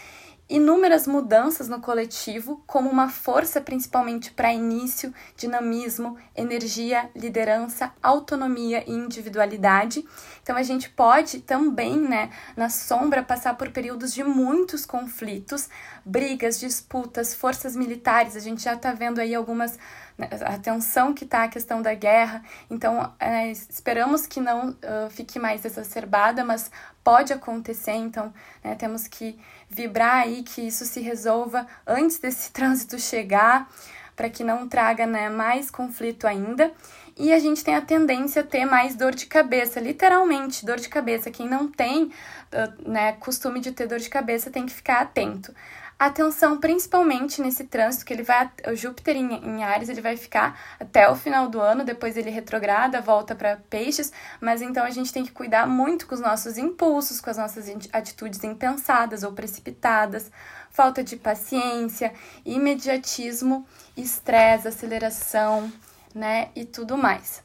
inúmeras 0.48 1.06
mudanças 1.06 1.68
no 1.68 1.80
coletivo 1.80 2.62
como 2.66 2.90
uma 2.90 3.08
força 3.08 3.60
principalmente 3.60 4.30
para 4.30 4.52
início, 4.52 5.12
dinamismo, 5.36 6.18
energia, 6.36 7.10
liderança, 7.14 7.92
autonomia 8.02 8.84
e 8.86 8.92
individualidade. 8.92 10.04
Então 10.42 10.56
a 10.56 10.62
gente 10.62 10.90
pode 10.90 11.40
também, 11.40 11.98
né, 11.98 12.30
na 12.56 12.68
sombra 12.68 13.22
passar 13.22 13.56
por 13.56 13.70
períodos 13.70 14.12
de 14.12 14.22
muitos 14.22 14.84
conflitos, 14.84 15.68
brigas, 16.04 16.60
disputas, 16.60 17.34
forças 17.34 17.74
militares. 17.74 18.36
A 18.36 18.40
gente 18.40 18.62
já 18.62 18.74
está 18.74 18.92
vendo 18.92 19.20
aí 19.20 19.34
algumas 19.34 19.78
a 20.18 20.58
tensão 20.58 21.12
que 21.12 21.24
está 21.24 21.44
a 21.44 21.48
questão 21.48 21.82
da 21.82 21.92
guerra. 21.94 22.42
Então, 22.70 23.12
é, 23.18 23.50
esperamos 23.50 24.26
que 24.26 24.40
não 24.40 24.70
uh, 24.70 25.10
fique 25.10 25.38
mais 25.38 25.64
exacerbada, 25.64 26.44
mas 26.44 26.70
pode 27.02 27.32
acontecer. 27.32 27.92
Então, 27.92 28.32
né, 28.62 28.74
temos 28.76 29.08
que 29.08 29.38
vibrar 29.68 30.22
aí 30.22 30.42
que 30.42 30.62
isso 30.62 30.84
se 30.84 31.00
resolva 31.00 31.66
antes 31.86 32.18
desse 32.18 32.50
trânsito 32.54 32.98
chegar, 32.98 33.68
para 34.14 34.30
que 34.30 34.44
não 34.44 34.68
traga 34.68 35.06
né, 35.06 35.28
mais 35.28 35.70
conflito 35.70 36.26
ainda. 36.26 36.72
E 37.16 37.32
a 37.32 37.38
gente 37.38 37.64
tem 37.64 37.74
a 37.74 37.80
tendência 37.80 38.42
a 38.42 38.44
ter 38.44 38.64
mais 38.64 38.94
dor 38.94 39.14
de 39.14 39.26
cabeça, 39.26 39.80
literalmente 39.80 40.64
dor 40.64 40.78
de 40.78 40.88
cabeça. 40.88 41.30
Quem 41.30 41.48
não 41.48 41.68
tem 41.68 42.04
uh, 42.04 42.90
né, 42.90 43.12
costume 43.14 43.58
de 43.58 43.72
ter 43.72 43.88
dor 43.88 43.98
de 43.98 44.08
cabeça 44.08 44.50
tem 44.50 44.66
que 44.66 44.72
ficar 44.72 45.00
atento. 45.00 45.52
Atenção 45.96 46.58
principalmente 46.58 47.40
nesse 47.40 47.64
trânsito 47.64 48.04
que 48.04 48.12
ele 48.12 48.24
vai, 48.24 48.50
o 48.66 48.74
Júpiter 48.74 49.16
em, 49.16 49.32
em 49.32 49.62
Ares, 49.62 49.88
ele 49.88 50.00
vai 50.00 50.16
ficar 50.16 50.58
até 50.80 51.08
o 51.08 51.14
final 51.14 51.48
do 51.48 51.60
ano, 51.60 51.84
depois 51.84 52.16
ele 52.16 52.30
retrograda, 52.30 53.00
volta 53.00 53.34
para 53.34 53.56
Peixes, 53.70 54.12
mas 54.40 54.60
então 54.60 54.84
a 54.84 54.90
gente 54.90 55.12
tem 55.12 55.24
que 55.24 55.30
cuidar 55.30 55.68
muito 55.68 56.06
com 56.06 56.14
os 56.14 56.20
nossos 56.20 56.58
impulsos, 56.58 57.20
com 57.20 57.30
as 57.30 57.36
nossas 57.36 57.66
atitudes 57.92 58.42
impensadas 58.42 59.22
ou 59.22 59.32
precipitadas, 59.32 60.32
falta 60.68 61.04
de 61.04 61.16
paciência, 61.16 62.12
imediatismo, 62.44 63.64
estresse, 63.96 64.66
aceleração, 64.66 65.72
né, 66.12 66.48
e 66.56 66.64
tudo 66.64 66.96
mais. 66.96 67.43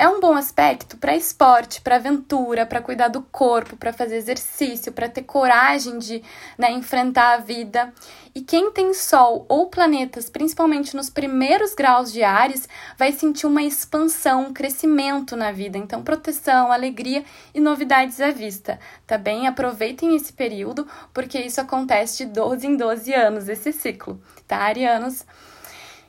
É 0.00 0.06
um 0.08 0.20
bom 0.20 0.34
aspecto 0.34 0.96
para 0.96 1.16
esporte, 1.16 1.80
para 1.80 1.96
aventura, 1.96 2.64
para 2.64 2.80
cuidar 2.80 3.08
do 3.08 3.20
corpo, 3.20 3.76
para 3.76 3.92
fazer 3.92 4.14
exercício, 4.14 4.92
para 4.92 5.08
ter 5.08 5.22
coragem 5.22 5.98
de 5.98 6.22
né, 6.56 6.70
enfrentar 6.70 7.34
a 7.34 7.38
vida. 7.38 7.92
E 8.32 8.40
quem 8.40 8.70
tem 8.70 8.94
Sol 8.94 9.44
ou 9.48 9.66
planetas, 9.66 10.30
principalmente 10.30 10.94
nos 10.94 11.10
primeiros 11.10 11.74
graus 11.74 12.12
de 12.12 12.22
Ares, 12.22 12.68
vai 12.96 13.10
sentir 13.10 13.44
uma 13.48 13.60
expansão, 13.60 14.42
um 14.42 14.52
crescimento 14.52 15.34
na 15.34 15.50
vida. 15.50 15.76
Então, 15.76 16.00
proteção, 16.00 16.70
alegria 16.70 17.24
e 17.52 17.58
novidades 17.60 18.20
à 18.20 18.30
vista. 18.30 18.78
Tá 19.04 19.18
bem? 19.18 19.48
Aproveitem 19.48 20.14
esse 20.14 20.32
período, 20.32 20.86
porque 21.12 21.40
isso 21.40 21.60
acontece 21.60 22.24
de 22.24 22.32
12 22.34 22.68
em 22.68 22.76
12 22.76 23.12
anos, 23.12 23.48
esse 23.48 23.72
ciclo, 23.72 24.22
tá, 24.46 24.58
Arianos? 24.58 25.26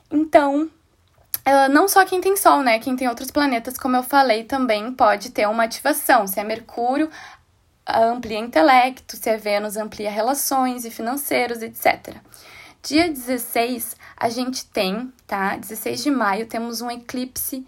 Então, 0.08 0.70
não 1.70 1.88
só 1.88 2.04
quem 2.04 2.20
tem 2.20 2.36
Sol, 2.36 2.62
né? 2.62 2.78
Quem 2.78 2.96
tem 2.96 3.08
outros 3.08 3.30
planetas, 3.30 3.78
como 3.78 3.96
eu 3.96 4.02
falei, 4.02 4.44
também 4.44 4.92
pode 4.92 5.30
ter 5.30 5.48
uma 5.48 5.64
ativação. 5.64 6.26
Se 6.26 6.38
é 6.38 6.44
Mercúrio, 6.44 7.10
amplia 7.88 8.38
intelecto, 8.38 9.16
se 9.16 9.28
é 9.28 9.36
Vênus, 9.36 9.76
amplia 9.76 10.10
relações 10.10 10.84
e 10.84 10.90
financeiros, 10.90 11.62
etc. 11.62 12.16
Dia 12.82 13.08
16, 13.08 13.96
a 14.16 14.28
gente 14.28 14.66
tem, 14.66 15.12
tá? 15.26 15.56
16 15.56 16.02
de 16.02 16.10
maio, 16.10 16.46
temos 16.46 16.80
um 16.80 16.90
eclipse 16.90 17.66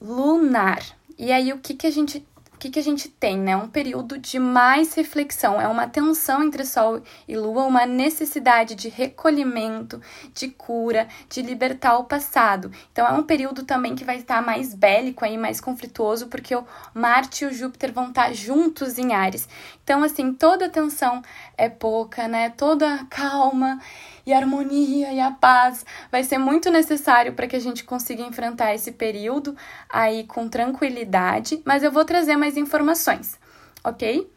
lunar. 0.00 0.82
E 1.18 1.32
aí, 1.32 1.52
o 1.52 1.58
que, 1.58 1.74
que 1.74 1.86
a 1.86 1.90
gente 1.90 2.26
que, 2.58 2.70
que 2.70 2.78
a 2.78 2.82
gente 2.82 3.08
tem, 3.08 3.38
né? 3.38 3.56
Um 3.56 3.68
período 3.68 4.18
de 4.18 4.38
mais 4.38 4.94
reflexão, 4.94 5.60
é 5.60 5.68
uma 5.68 5.86
tensão 5.86 6.42
entre 6.42 6.64
Sol 6.64 7.02
e 7.26 7.36
Lua, 7.36 7.64
uma 7.64 7.86
necessidade 7.86 8.74
de 8.74 8.88
recolhimento, 8.88 10.00
de 10.32 10.48
cura, 10.48 11.08
de 11.28 11.42
libertar 11.42 11.98
o 11.98 12.04
passado. 12.04 12.70
Então 12.92 13.06
é 13.06 13.12
um 13.12 13.22
período 13.22 13.64
também 13.64 13.94
que 13.94 14.04
vai 14.04 14.16
estar 14.16 14.42
mais 14.42 14.74
bélico 14.74 15.24
aí, 15.24 15.36
mais 15.36 15.60
conflituoso, 15.60 16.28
porque 16.28 16.54
o 16.54 16.64
Marte 16.92 17.44
e 17.44 17.48
o 17.48 17.52
Júpiter 17.52 17.92
vão 17.92 18.08
estar 18.08 18.32
juntos 18.32 18.98
em 18.98 19.12
Ares. 19.14 19.48
Então, 19.82 20.02
assim, 20.02 20.32
toda 20.32 20.68
tensão 20.68 21.22
é 21.56 21.68
pouca, 21.68 22.26
né? 22.26 22.50
Toda 22.50 23.04
calma 23.10 23.78
e 24.26 24.32
a 24.32 24.38
harmonia 24.38 25.12
e 25.12 25.20
a 25.20 25.30
paz 25.30 25.84
vai 26.10 26.22
ser 26.24 26.38
muito 26.38 26.70
necessário 26.70 27.34
para 27.34 27.46
que 27.46 27.56
a 27.56 27.60
gente 27.60 27.84
consiga 27.84 28.22
enfrentar 28.22 28.74
esse 28.74 28.92
período 28.92 29.56
aí 29.88 30.24
com 30.24 30.48
tranquilidade, 30.48 31.60
mas 31.64 31.82
eu 31.82 31.92
vou 31.92 32.04
trazer 32.04 32.36
mais 32.36 32.56
informações, 32.56 33.38
ok? 33.82 34.30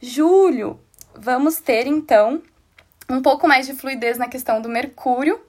Julho, 0.00 0.80
vamos 1.14 1.58
ter 1.60 1.86
então 1.86 2.42
um 3.08 3.20
pouco 3.20 3.46
mais 3.46 3.66
de 3.66 3.74
fluidez 3.74 4.18
na 4.18 4.28
questão 4.28 4.60
do 4.60 4.68
Mercúrio, 4.68 5.40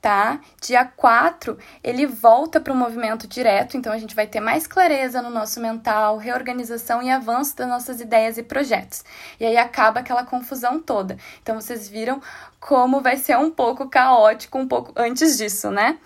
tá? 0.00 0.40
Dia 0.60 0.84
4, 0.84 1.58
ele 1.82 2.06
volta 2.06 2.60
para 2.60 2.72
o 2.72 2.76
movimento 2.76 3.26
direto, 3.26 3.76
então 3.76 3.92
a 3.92 3.98
gente 3.98 4.14
vai 4.14 4.26
ter 4.26 4.40
mais 4.40 4.66
clareza 4.66 5.20
no 5.20 5.30
nosso 5.30 5.60
mental, 5.60 6.16
reorganização 6.18 7.02
e 7.02 7.10
avanço 7.10 7.56
das 7.56 7.68
nossas 7.68 8.00
ideias 8.00 8.38
e 8.38 8.42
projetos. 8.42 9.04
E 9.40 9.44
aí 9.44 9.56
acaba 9.56 10.00
aquela 10.00 10.24
confusão 10.24 10.80
toda. 10.80 11.16
Então 11.42 11.60
vocês 11.60 11.88
viram 11.88 12.20
como 12.60 13.00
vai 13.00 13.16
ser 13.16 13.36
um 13.36 13.50
pouco 13.50 13.88
caótico 13.88 14.58
um 14.58 14.68
pouco 14.68 14.92
antes 14.96 15.36
disso, 15.36 15.70
né? 15.70 15.98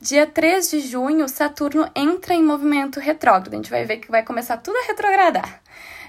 Dia 0.00 0.26
3 0.26 0.70
de 0.70 0.80
junho, 0.80 1.28
Saturno 1.28 1.90
entra 1.94 2.34
em 2.34 2.42
movimento 2.42 3.00
retrógrado. 3.00 3.52
A 3.52 3.56
gente 3.56 3.70
vai 3.70 3.84
ver 3.84 3.98
que 3.98 4.10
vai 4.10 4.22
começar 4.22 4.56
tudo 4.58 4.76
a 4.76 4.86
retrogradar. 4.86 5.60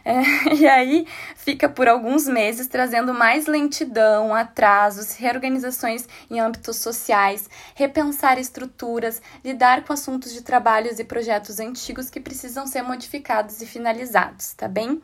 É, 0.04 0.22
e 0.56 0.68
aí 0.68 1.08
fica 1.36 1.70
por 1.70 1.88
alguns 1.88 2.28
meses 2.28 2.68
trazendo 2.68 3.14
mais 3.14 3.46
lentidão, 3.46 4.34
atrasos, 4.34 5.16
reorganizações 5.16 6.08
em 6.30 6.40
âmbitos 6.40 6.78
sociais, 6.78 7.50
repensar 7.76 8.40
estruturas, 8.40 9.22
lidar 9.44 9.84
com 9.84 9.94
assuntos 9.94 10.34
de 10.34 10.42
trabalhos 10.42 11.00
e 11.00 11.04
projetos 11.04 11.60
antigos 11.60 12.10
que 12.10 12.20
precisam 12.20 12.66
ser 12.66 12.82
modificados 12.82 13.62
e 13.62 13.66
finalizados, 13.66 14.54
tá 14.54 14.68
bem? 14.68 15.02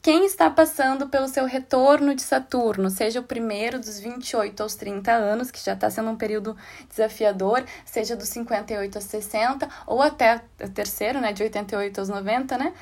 Quem 0.00 0.24
está 0.24 0.48
passando 0.48 1.08
pelo 1.08 1.26
seu 1.26 1.44
retorno 1.44 2.14
de 2.14 2.22
Saturno, 2.22 2.88
seja 2.88 3.18
o 3.18 3.24
primeiro 3.24 3.80
dos 3.80 3.98
28 3.98 4.62
aos 4.62 4.76
30 4.76 5.10
anos, 5.10 5.50
que 5.50 5.58
já 5.58 5.72
está 5.72 5.90
sendo 5.90 6.10
um 6.10 6.16
período 6.16 6.56
desafiador, 6.88 7.64
seja 7.84 8.14
dos 8.14 8.28
58 8.28 8.94
aos 8.96 9.04
60, 9.04 9.68
ou 9.86 10.00
até 10.00 10.40
o 10.62 10.68
terceiro, 10.68 11.20
né, 11.20 11.32
de 11.32 11.42
88 11.42 11.98
aos 11.98 12.08
90, 12.08 12.56
né? 12.56 12.72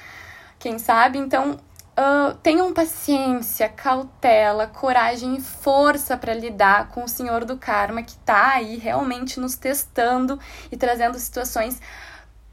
Quem 0.59 0.79
sabe? 0.79 1.19
Então, 1.19 1.53
uh, 1.53 2.35
tenham 2.43 2.73
paciência, 2.73 3.69
cautela, 3.69 4.67
coragem 4.67 5.37
e 5.37 5.41
força 5.41 6.17
para 6.17 6.35
lidar 6.35 6.89
com 6.89 7.05
o 7.05 7.09
Senhor 7.09 7.45
do 7.45 7.57
Karma 7.57 8.03
que 8.03 8.13
está 8.13 8.55
aí 8.55 8.77
realmente 8.77 9.41
nos 9.41 9.57
testando 9.57 10.39
e 10.71 10.77
trazendo 10.77 11.19
situações 11.19 11.81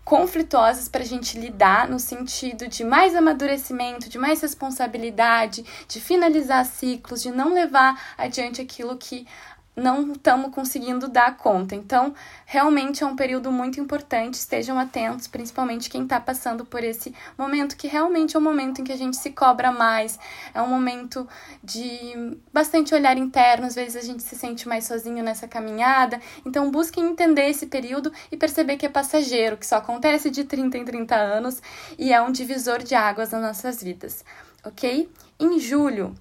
conflituosas 0.03 0.89
para 0.89 1.01
a 1.01 1.05
gente 1.05 1.39
lidar 1.39 1.87
no 1.87 1.97
sentido 1.97 2.67
de 2.67 2.83
mais 2.83 3.15
amadurecimento, 3.15 4.09
de 4.09 4.17
mais 4.17 4.41
responsabilidade, 4.41 5.63
de 5.87 6.01
finalizar 6.01 6.65
ciclos, 6.65 7.21
de 7.21 7.31
não 7.31 7.53
levar 7.53 7.97
adiante 8.17 8.61
aquilo 8.61 8.97
que 8.97 9.25
não 9.75 10.11
estamos 10.11 10.53
conseguindo 10.53 11.07
dar 11.07 11.35
conta. 11.37 11.75
Então, 11.75 12.13
realmente 12.45 13.03
é 13.03 13.07
um 13.07 13.15
período 13.15 13.51
muito 13.51 13.79
importante. 13.79 14.35
Estejam 14.35 14.77
atentos, 14.77 15.27
principalmente 15.27 15.89
quem 15.89 16.03
está 16.03 16.19
passando 16.19 16.65
por 16.65 16.83
esse 16.83 17.13
momento, 17.37 17.75
que 17.75 17.87
realmente 17.87 18.35
é 18.35 18.39
um 18.39 18.43
momento 18.43 18.81
em 18.81 18.83
que 18.83 18.91
a 18.91 18.97
gente 18.97 19.17
se 19.17 19.31
cobra 19.31 19.71
mais, 19.71 20.19
é 20.53 20.61
um 20.61 20.67
momento 20.67 21.27
de 21.63 22.37
bastante 22.51 22.93
olhar 22.93 23.17
interno. 23.17 23.65
Às 23.65 23.75
vezes 23.75 23.95
a 23.95 24.05
gente 24.05 24.21
se 24.21 24.35
sente 24.35 24.67
mais 24.67 24.85
sozinho 24.85 25.23
nessa 25.23 25.47
caminhada. 25.47 26.21
Então, 26.45 26.69
busquem 26.69 27.05
entender 27.05 27.49
esse 27.49 27.65
período 27.65 28.11
e 28.31 28.37
perceber 28.37 28.77
que 28.77 28.85
é 28.85 28.89
passageiro, 28.89 29.57
que 29.57 29.65
só 29.65 29.77
acontece 29.77 30.29
de 30.29 30.43
30 30.43 30.77
em 30.77 30.85
30 30.85 31.15
anos 31.15 31.61
e 31.97 32.13
é 32.13 32.21
um 32.21 32.31
divisor 32.31 32.83
de 32.83 32.95
águas 32.95 33.31
nas 33.31 33.41
nossas 33.41 33.81
vidas, 33.81 34.23
ok? 34.63 35.09
Em 35.39 35.59
julho, 35.59 36.15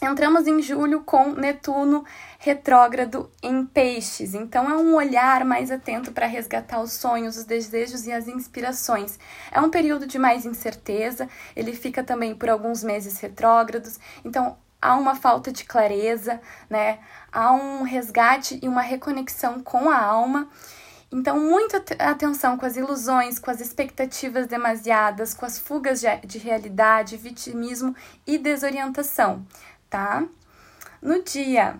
Entramos 0.00 0.46
em 0.46 0.62
julho 0.62 1.02
com 1.02 1.32
Netuno 1.32 2.04
retrógrado 2.38 3.28
em 3.42 3.66
Peixes, 3.66 4.32
então 4.32 4.70
é 4.70 4.76
um 4.76 4.94
olhar 4.94 5.44
mais 5.44 5.72
atento 5.72 6.12
para 6.12 6.24
resgatar 6.24 6.80
os 6.80 6.92
sonhos, 6.92 7.36
os 7.36 7.44
desejos 7.44 8.06
e 8.06 8.12
as 8.12 8.28
inspirações. 8.28 9.18
É 9.50 9.60
um 9.60 9.70
período 9.70 10.06
de 10.06 10.16
mais 10.16 10.46
incerteza, 10.46 11.28
ele 11.56 11.72
fica 11.72 12.04
também 12.04 12.32
por 12.32 12.48
alguns 12.48 12.84
meses 12.84 13.18
retrógrados, 13.18 13.98
então 14.24 14.56
há 14.80 14.94
uma 14.94 15.16
falta 15.16 15.50
de 15.50 15.64
clareza, 15.64 16.40
né? 16.70 17.00
Há 17.32 17.52
um 17.52 17.82
resgate 17.82 18.60
e 18.62 18.68
uma 18.68 18.82
reconexão 18.82 19.60
com 19.60 19.90
a 19.90 19.98
alma 20.00 20.48
Então, 21.10 21.40
muita 21.40 21.82
atenção 21.98 22.58
com 22.58 22.66
as 22.66 22.76
ilusões, 22.76 23.38
com 23.38 23.50
as 23.50 23.62
expectativas 23.62 24.46
demasiadas, 24.46 25.32
com 25.32 25.46
as 25.46 25.58
fugas 25.58 26.02
de 26.24 26.38
realidade, 26.38 27.16
vitimismo 27.16 27.96
e 28.26 28.36
desorientação, 28.36 29.46
tá? 29.88 30.24
No 31.00 31.22
dia 31.22 31.76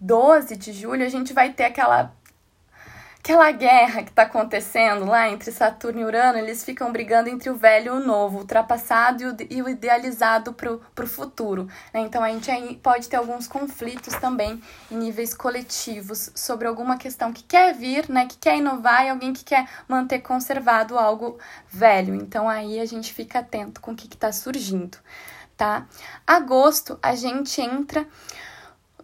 12 0.00 0.56
de 0.56 0.72
julho, 0.72 1.04
a 1.04 1.08
gente 1.08 1.32
vai 1.32 1.52
ter 1.52 1.64
aquela 1.64 2.12
aquela 3.22 3.52
guerra 3.52 4.02
que 4.02 4.08
está 4.08 4.22
acontecendo 4.22 5.04
lá 5.04 5.28
entre 5.28 5.52
Saturno 5.52 6.00
e 6.00 6.04
Urano, 6.04 6.38
eles 6.38 6.64
ficam 6.64 6.90
brigando 6.90 7.28
entre 7.28 7.50
o 7.50 7.54
velho 7.54 7.94
e 7.94 7.98
o 7.98 8.04
novo, 8.04 8.38
o 8.38 8.40
ultrapassado 8.40 9.22
e 9.50 9.62
o, 9.62 9.68
idealizado 9.68 10.54
para 10.54 10.72
o 10.72 11.06
futuro. 11.06 11.68
Né? 11.92 12.00
Então 12.00 12.24
a 12.24 12.30
gente 12.30 12.50
pode 12.76 13.08
ter 13.08 13.16
alguns 13.16 13.46
conflitos 13.46 14.14
também 14.14 14.60
em 14.90 14.96
níveis 14.96 15.34
coletivos 15.34 16.30
sobre 16.34 16.66
alguma 16.66 16.96
questão 16.96 17.30
que 17.32 17.42
quer 17.42 17.74
vir, 17.74 18.08
né, 18.08 18.26
que 18.26 18.38
quer 18.38 18.56
inovar 18.56 19.04
e 19.04 19.10
alguém 19.10 19.34
que 19.34 19.44
quer 19.44 19.68
manter 19.86 20.20
conservado 20.20 20.98
algo 20.98 21.38
velho. 21.68 22.14
Então 22.14 22.48
aí 22.48 22.80
a 22.80 22.86
gente 22.86 23.12
fica 23.12 23.40
atento 23.40 23.82
com 23.82 23.92
o 23.92 23.96
que 23.96 24.06
está 24.06 24.32
surgindo. 24.32 24.96
Tá? 25.60 25.86
Agosto 26.26 26.98
a 27.02 27.14
gente 27.14 27.60
entra 27.60 28.08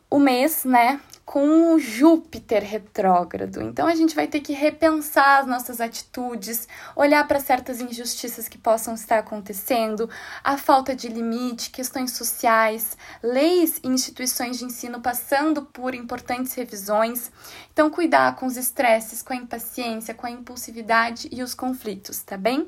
o 0.08 0.18
mês, 0.18 0.64
né, 0.64 0.98
com 1.22 1.75
o 1.75 1.78
Júpiter 1.78 2.64
retrógrado. 2.64 3.60
Então 3.60 3.86
a 3.86 3.94
gente 3.94 4.14
vai 4.14 4.26
ter 4.26 4.40
que 4.40 4.54
repensar 4.54 5.40
as 5.40 5.46
nossas 5.46 5.82
atitudes, 5.82 6.66
olhar 6.96 7.28
para 7.28 7.40
certas 7.40 7.78
injustiças 7.78 8.48
que 8.48 8.56
possam 8.56 8.94
estar 8.94 9.18
acontecendo, 9.18 10.08
a 10.42 10.56
falta 10.56 10.96
de 10.96 11.08
limite, 11.08 11.68
questões 11.68 12.12
sociais, 12.12 12.96
leis 13.22 13.78
e 13.84 13.88
instituições 13.88 14.58
de 14.58 14.64
ensino 14.64 15.02
passando 15.02 15.60
por 15.60 15.94
importantes 15.94 16.54
revisões. 16.54 17.30
Então 17.70 17.90
cuidar 17.90 18.34
com 18.36 18.46
os 18.46 18.56
estresses, 18.56 19.20
com 19.20 19.34
a 19.34 19.36
impaciência, 19.36 20.14
com 20.14 20.26
a 20.26 20.30
impulsividade 20.30 21.28
e 21.30 21.42
os 21.42 21.54
conflitos, 21.54 22.22
tá 22.22 22.38
bem? 22.38 22.66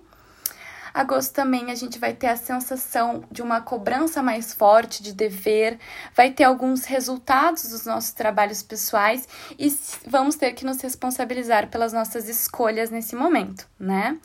Agosto 0.98 1.32
também 1.32 1.70
a 1.70 1.76
gente 1.76 1.96
vai 1.96 2.12
ter 2.12 2.26
a 2.26 2.36
sensação 2.36 3.22
de 3.30 3.40
uma 3.40 3.60
cobrança 3.60 4.20
mais 4.20 4.52
forte 4.52 5.00
de 5.00 5.12
dever, 5.12 5.78
vai 6.12 6.32
ter 6.32 6.42
alguns 6.42 6.86
resultados 6.86 7.68
dos 7.68 7.86
nossos 7.86 8.10
trabalhos 8.10 8.64
pessoais 8.64 9.28
e 9.56 9.72
vamos 10.08 10.34
ter 10.34 10.54
que 10.54 10.66
nos 10.66 10.80
responsabilizar 10.80 11.68
pelas 11.68 11.92
nossas 11.92 12.28
escolhas 12.28 12.90
nesse 12.90 13.14
momento, 13.14 13.64
né? 13.78 14.18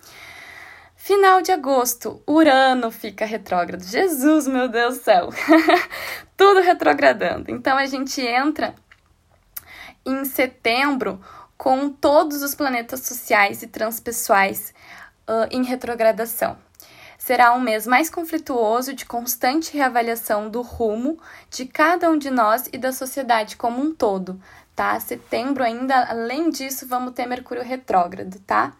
Final 0.96 1.44
de 1.44 1.52
agosto, 1.52 2.24
Urano 2.28 2.90
fica 2.90 3.24
retrógrado. 3.24 3.84
Jesus, 3.84 4.48
meu 4.48 4.68
Deus 4.68 4.98
do 4.98 5.04
céu! 5.04 5.30
Tudo 6.36 6.60
retrogradando. 6.62 7.52
Então 7.52 7.78
a 7.78 7.86
gente 7.86 8.20
entra 8.20 8.74
em 10.04 10.26
setembro 10.26 11.22
com 11.56 11.88
todos 11.88 12.42
os 12.42 12.56
planetas 12.56 13.02
sociais 13.02 13.62
e 13.62 13.68
transpessoais 13.68 14.74
uh, 15.28 15.48
em 15.52 15.64
retrogradação. 15.64 16.58
Será 17.18 17.54
um 17.54 17.60
mês 17.62 17.88
mais 17.88 18.10
conflituoso 18.10 18.94
de 18.94 19.06
constante 19.06 19.74
reavaliação 19.74 20.50
do 20.50 20.62
rumo 20.62 21.18
de 21.50 21.66
cada 21.66 22.10
um 22.10 22.18
de 22.18 22.30
nós 22.30 22.68
e 22.74 22.78
da 22.78 22.92
sociedade 22.92 23.56
como 23.56 23.82
um 23.82 23.96
todo, 23.96 24.38
tá? 24.76 25.00
Setembro 25.00 25.64
ainda, 25.64 26.04
além 26.10 26.50
disso, 26.50 26.86
vamos 26.86 27.14
ter 27.14 27.26
Mercúrio 27.26 27.64
retrógrado, 27.64 28.40
tá? 28.40 28.74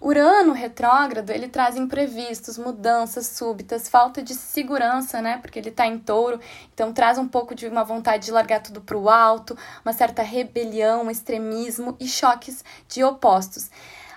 Urano 0.00 0.52
retrógrado, 0.52 1.28
ele 1.28 1.46
traz 1.46 1.76
imprevistos, 1.76 2.56
mudanças 2.56 3.26
súbitas, 3.26 3.86
falta 3.86 4.22
de 4.22 4.32
segurança, 4.32 5.20
né? 5.20 5.36
Porque 5.36 5.58
ele 5.58 5.70
tá 5.70 5.86
em 5.86 5.98
touro, 5.98 6.40
então 6.72 6.94
traz 6.94 7.18
um 7.18 7.28
pouco 7.28 7.54
de 7.54 7.66
uma 7.66 7.84
vontade 7.84 8.24
de 8.24 8.30
largar 8.30 8.62
tudo 8.62 8.80
pro 8.80 9.10
alto, 9.10 9.54
uma 9.84 9.92
certa 9.92 10.22
rebelião, 10.22 11.10
extremismo 11.10 11.96
e 12.00 12.08
choques 12.08 12.64
de 12.88 13.04
opostos. 13.04 13.70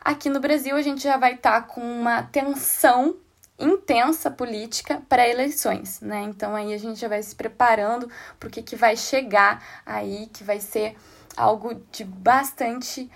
Aqui 0.04 0.30
no 0.30 0.40
Brasil, 0.40 0.76
a 0.76 0.82
gente 0.82 1.02
já 1.02 1.16
vai 1.16 1.36
estar 1.36 1.62
tá 1.62 1.68
com 1.68 1.82
uma 1.82 2.24
tensão 2.24 3.16
intensa 3.58 4.30
política 4.30 5.02
para 5.08 5.28
eleições, 5.28 6.02
né? 6.02 6.24
Então 6.24 6.56
aí 6.56 6.74
a 6.74 6.78
gente 6.78 7.00
já 7.00 7.08
vai 7.08 7.24
se 7.24 7.34
preparando 7.34 8.10
para 8.40 8.48
o 8.48 8.52
que, 8.52 8.62
que 8.62 8.76
vai 8.76 8.98
chegar 8.98 9.64
aí, 9.86 10.28
que 10.34 10.44
vai 10.44 10.60
ser 10.60 10.98
algo 11.38 11.76
de 11.92 12.04
bastante 12.04 13.10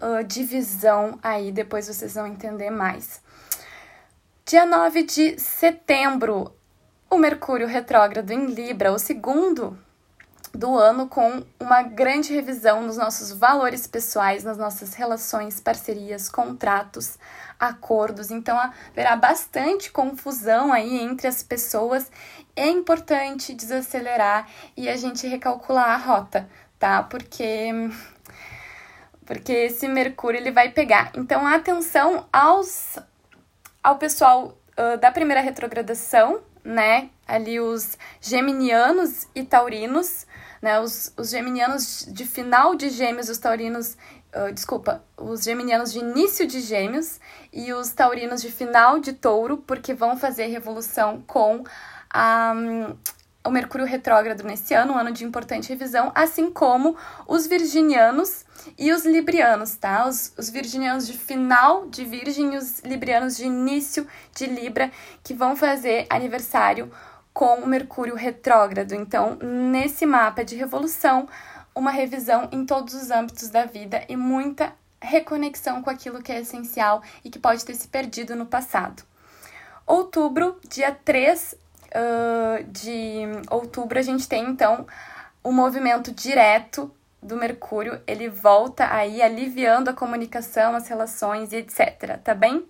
uh, 0.00 0.24
divisão 0.24 1.18
aí, 1.22 1.52
depois 1.52 1.86
vocês 1.86 2.14
vão 2.14 2.26
entender 2.26 2.70
mais. 2.70 3.22
Dia 4.44 4.66
9 4.66 5.04
de 5.04 5.38
setembro, 5.38 6.52
o 7.08 7.16
Mercúrio 7.16 7.68
retrógrado 7.68 8.30
em 8.32 8.46
Libra, 8.46 8.92
o 8.92 8.98
segundo 8.98 9.78
do 10.54 10.76
ano 10.76 11.08
com 11.08 11.42
uma 11.58 11.82
grande 11.82 12.32
revisão 12.32 12.82
nos 12.82 12.96
nossos 12.96 13.32
valores 13.32 13.86
pessoais, 13.86 14.44
nas 14.44 14.58
nossas 14.58 14.94
relações, 14.94 15.60
parcerias, 15.60 16.28
contratos, 16.28 17.18
acordos. 17.58 18.30
Então 18.30 18.58
haverá 18.58 19.16
bastante 19.16 19.90
confusão 19.90 20.72
aí 20.72 21.00
entre 21.00 21.26
as 21.26 21.42
pessoas. 21.42 22.10
É 22.54 22.68
importante 22.68 23.54
desacelerar 23.54 24.46
e 24.76 24.88
a 24.88 24.96
gente 24.96 25.26
recalcular 25.26 25.88
a 25.90 25.96
rota, 25.96 26.48
tá? 26.78 27.02
Porque 27.02 27.70
porque 29.24 29.52
esse 29.52 29.88
Mercúrio 29.88 30.38
ele 30.38 30.50
vai 30.50 30.70
pegar. 30.70 31.12
Então 31.16 31.46
atenção 31.46 32.26
aos 32.30 32.98
ao 33.82 33.96
pessoal 33.96 34.58
uh, 34.78 34.98
da 34.98 35.10
primeira 35.10 35.40
retrogradação, 35.40 36.42
né? 36.62 37.08
Ali 37.26 37.58
os 37.58 37.96
geminianos 38.20 39.26
e 39.34 39.42
taurinos 39.42 40.26
né? 40.62 40.78
Os, 40.78 41.12
os 41.18 41.30
geminianos 41.30 42.06
de 42.08 42.24
final 42.24 42.76
de 42.76 42.88
gêmeos, 42.88 43.28
os 43.28 43.38
taurinos, 43.38 43.96
uh, 44.34 44.52
desculpa, 44.52 45.04
os 45.16 45.42
geminianos 45.42 45.92
de 45.92 45.98
início 45.98 46.46
de 46.46 46.60
gêmeos 46.60 47.18
e 47.52 47.72
os 47.72 47.90
taurinos 47.92 48.40
de 48.40 48.50
final 48.50 49.00
de 49.00 49.12
touro, 49.12 49.58
porque 49.58 49.92
vão 49.92 50.16
fazer 50.16 50.46
revolução 50.46 51.20
com 51.26 51.64
a, 52.08 52.54
um, 52.54 52.96
o 53.44 53.50
Mercúrio 53.50 53.84
retrógrado 53.84 54.44
nesse 54.44 54.72
ano, 54.72 54.92
um 54.92 54.96
ano 54.96 55.10
de 55.10 55.24
importante 55.24 55.68
revisão, 55.68 56.12
assim 56.14 56.50
como 56.50 56.96
os 57.26 57.46
virginianos 57.46 58.44
e 58.78 58.92
os 58.92 59.04
librianos, 59.04 59.74
tá? 59.74 60.06
Os, 60.06 60.32
os 60.38 60.48
virginianos 60.48 61.08
de 61.08 61.18
final 61.18 61.88
de 61.88 62.04
Virgem 62.04 62.54
e 62.54 62.56
os 62.56 62.78
librianos 62.80 63.36
de 63.36 63.44
início 63.44 64.06
de 64.32 64.46
Libra, 64.46 64.92
que 65.24 65.34
vão 65.34 65.56
fazer 65.56 66.06
aniversário 66.08 66.92
com 67.32 67.56
o 67.56 67.66
Mercúrio 67.66 68.14
retrógrado. 68.14 68.94
Então, 68.94 69.36
nesse 69.40 70.04
mapa 70.04 70.44
de 70.44 70.56
revolução, 70.56 71.28
uma 71.74 71.90
revisão 71.90 72.48
em 72.52 72.64
todos 72.66 72.94
os 72.94 73.10
âmbitos 73.10 73.48
da 73.48 73.64
vida 73.64 74.04
e 74.08 74.16
muita 74.16 74.72
reconexão 75.00 75.82
com 75.82 75.90
aquilo 75.90 76.22
que 76.22 76.30
é 76.30 76.40
essencial 76.40 77.02
e 77.24 77.30
que 77.30 77.38
pode 77.38 77.64
ter 77.64 77.74
se 77.74 77.88
perdido 77.88 78.36
no 78.36 78.46
passado. 78.46 79.02
Outubro, 79.86 80.58
dia 80.68 80.92
3 80.92 81.54
uh, 81.54 82.64
de 82.64 83.22
outubro, 83.50 83.98
a 83.98 84.02
gente 84.02 84.28
tem 84.28 84.44
então 84.48 84.86
o 85.42 85.50
movimento 85.50 86.12
direto 86.12 86.90
do 87.20 87.36
Mercúrio, 87.36 88.00
ele 88.06 88.28
volta 88.28 88.92
aí 88.92 89.22
aliviando 89.22 89.88
a 89.90 89.92
comunicação, 89.92 90.74
as 90.74 90.88
relações 90.88 91.52
e 91.52 91.56
etc, 91.56 92.18
tá 92.22 92.34
bem? 92.34 92.66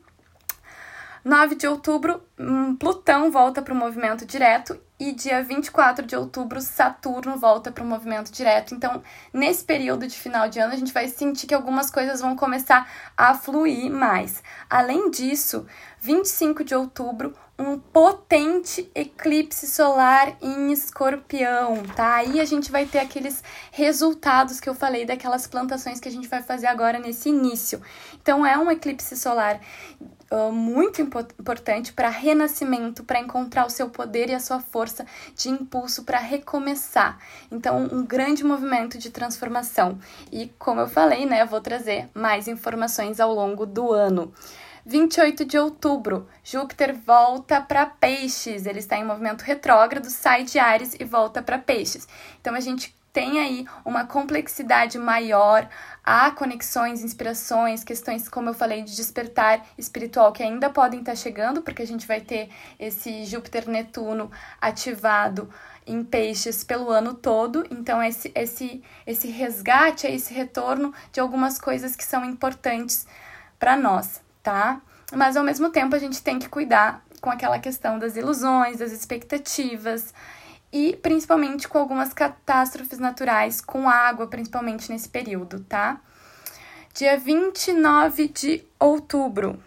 9 1.24 1.54
de 1.54 1.68
outubro, 1.68 2.20
hum, 2.38 2.74
Plutão 2.74 3.30
volta 3.30 3.62
para 3.62 3.72
o 3.72 3.76
movimento 3.76 4.26
direto 4.26 4.78
e 4.98 5.12
dia 5.12 5.42
24 5.42 6.04
de 6.04 6.16
outubro, 6.16 6.60
Saturno 6.60 7.36
volta 7.36 7.70
para 7.70 7.82
o 7.82 7.86
movimento 7.86 8.32
direto. 8.32 8.74
Então, 8.74 9.02
nesse 9.32 9.64
período 9.64 10.06
de 10.06 10.18
final 10.18 10.48
de 10.48 10.58
ano, 10.58 10.72
a 10.72 10.76
gente 10.76 10.92
vai 10.92 11.08
sentir 11.08 11.46
que 11.46 11.54
algumas 11.54 11.90
coisas 11.90 12.20
vão 12.20 12.36
começar 12.36 12.88
a 13.16 13.34
fluir 13.34 13.90
mais. 13.90 14.42
Além 14.68 15.10
disso, 15.10 15.66
25 16.00 16.64
de 16.64 16.74
outubro, 16.74 17.34
um 17.58 17.78
potente 17.78 18.90
eclipse 18.94 19.66
solar 19.66 20.36
em 20.40 20.72
escorpião, 20.72 21.82
tá? 21.94 22.16
Aí 22.16 22.40
a 22.40 22.44
gente 22.44 22.70
vai 22.70 22.86
ter 22.86 22.98
aqueles 22.98 23.42
resultados 23.70 24.58
que 24.58 24.68
eu 24.68 24.74
falei 24.74 25.04
daquelas 25.04 25.46
plantações 25.46 26.00
que 26.00 26.08
a 26.08 26.12
gente 26.12 26.28
vai 26.28 26.42
fazer 26.42 26.66
agora 26.66 26.98
nesse 26.98 27.28
início. 27.28 27.80
Então, 28.20 28.44
é 28.44 28.56
um 28.58 28.70
eclipse 28.70 29.16
solar 29.16 29.60
uh, 30.32 30.50
muito 30.50 31.02
importante 31.02 31.92
para 31.92 32.08
renascimento, 32.08 33.04
para 33.04 33.20
encontrar 33.20 33.66
o 33.66 33.70
seu 33.70 33.90
poder 33.90 34.30
e 34.30 34.34
a 34.34 34.40
sua 34.40 34.60
força 34.60 35.04
de 35.36 35.50
impulso 35.50 36.04
para 36.04 36.18
recomeçar. 36.18 37.18
Então, 37.50 37.88
um 37.92 38.04
grande 38.04 38.42
movimento 38.42 38.96
de 38.96 39.10
transformação. 39.10 39.98
E 40.32 40.48
como 40.58 40.80
eu 40.80 40.88
falei, 40.88 41.26
né, 41.26 41.42
eu 41.42 41.46
vou 41.46 41.60
trazer 41.60 42.08
mais 42.14 42.48
informações 42.48 43.20
ao 43.20 43.34
longo 43.34 43.66
do 43.66 43.92
ano. 43.92 44.32
28 44.84 45.44
de 45.44 45.56
outubro, 45.58 46.26
Júpiter 46.42 46.96
volta 47.06 47.60
para 47.60 47.86
Peixes. 47.86 48.66
Ele 48.66 48.80
está 48.80 48.96
em 48.96 49.04
movimento 49.04 49.42
retrógrado, 49.42 50.06
sai 50.06 50.42
de 50.42 50.58
Ares 50.58 50.96
e 50.98 51.04
volta 51.04 51.40
para 51.40 51.58
Peixes. 51.58 52.08
Então 52.40 52.54
a 52.54 52.60
gente 52.60 52.92
tem 53.12 53.38
aí 53.38 53.66
uma 53.84 54.06
complexidade 54.06 54.98
maior, 54.98 55.68
há 56.02 56.30
conexões, 56.30 57.04
inspirações, 57.04 57.84
questões, 57.84 58.26
como 58.26 58.48
eu 58.48 58.54
falei, 58.54 58.82
de 58.82 58.96
despertar 58.96 59.66
espiritual 59.76 60.32
que 60.32 60.42
ainda 60.42 60.70
podem 60.70 61.00
estar 61.00 61.14
chegando, 61.14 61.60
porque 61.60 61.82
a 61.82 61.86
gente 61.86 62.06
vai 62.06 62.20
ter 62.20 62.48
esse 62.78 63.24
Júpiter-Netuno 63.26 64.30
ativado 64.60 65.52
em 65.86 66.02
peixes 66.02 66.64
pelo 66.64 66.90
ano 66.90 67.12
todo. 67.12 67.66
Então, 67.70 68.02
esse, 68.02 68.32
esse, 68.34 68.82
esse 69.06 69.28
resgate, 69.28 70.06
esse 70.06 70.32
retorno 70.32 70.94
de 71.12 71.20
algumas 71.20 71.58
coisas 71.58 71.94
que 71.94 72.04
são 72.04 72.24
importantes 72.24 73.06
para 73.58 73.76
nós, 73.76 74.22
tá? 74.42 74.80
Mas 75.14 75.36
ao 75.36 75.44
mesmo 75.44 75.68
tempo 75.68 75.94
a 75.94 75.98
gente 75.98 76.22
tem 76.22 76.38
que 76.38 76.48
cuidar 76.48 77.04
com 77.20 77.28
aquela 77.30 77.58
questão 77.58 77.98
das 77.98 78.16
ilusões, 78.16 78.78
das 78.78 78.90
expectativas 78.90 80.14
e 80.72 80.96
principalmente 80.96 81.68
com 81.68 81.78
algumas 81.78 82.12
catástrofes 82.14 82.98
naturais, 82.98 83.60
com 83.60 83.88
água, 83.88 84.26
principalmente 84.26 84.90
nesse 84.90 85.08
período, 85.08 85.60
tá? 85.60 86.00
Dia 86.94 87.18
29 87.18 88.28
de 88.28 88.64
outubro, 88.78 89.62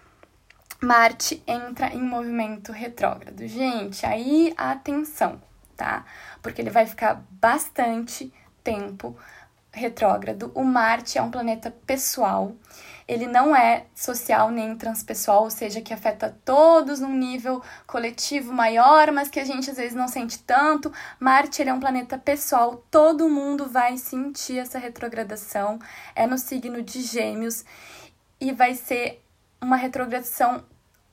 Marte 0.81 1.41
entra 1.47 1.93
em 1.93 2.01
movimento 2.01 2.71
retrógrado. 2.71 3.47
Gente, 3.47 4.05
aí 4.05 4.53
atenção, 4.57 5.41
tá? 5.75 6.05
Porque 6.41 6.61
ele 6.61 6.69
vai 6.69 6.85
ficar 6.85 7.23
bastante 7.31 8.33
tempo 8.63 9.17
retrógrado. 9.71 10.51
O 10.53 10.63
Marte 10.63 11.17
é 11.17 11.21
um 11.21 11.31
planeta 11.31 11.71
pessoal 11.85 12.55
ele 13.07 13.27
não 13.27 13.55
é 13.55 13.85
social 13.93 14.49
nem 14.49 14.75
transpessoal, 14.75 15.43
ou 15.43 15.49
seja, 15.51 15.81
que 15.81 15.93
afeta 15.93 16.35
todos 16.43 16.99
num 16.99 17.13
nível 17.13 17.61
coletivo 17.85 18.51
maior, 18.51 19.11
mas 19.11 19.29
que 19.29 19.39
a 19.39 19.45
gente 19.45 19.69
às 19.69 19.77
vezes 19.77 19.93
não 19.93 20.07
sente 20.07 20.39
tanto. 20.39 20.91
Marte 21.19 21.61
ele 21.61 21.69
é 21.69 21.73
um 21.73 21.79
planeta 21.79 22.17
pessoal, 22.17 22.83
todo 22.89 23.29
mundo 23.29 23.67
vai 23.67 23.97
sentir 23.97 24.57
essa 24.57 24.79
retrogradação, 24.79 25.79
é 26.15 26.25
no 26.25 26.37
signo 26.37 26.81
de 26.81 27.01
Gêmeos 27.01 27.63
e 28.39 28.51
vai 28.51 28.73
ser 28.73 29.23
uma 29.61 29.75
retrogradação 29.75 30.63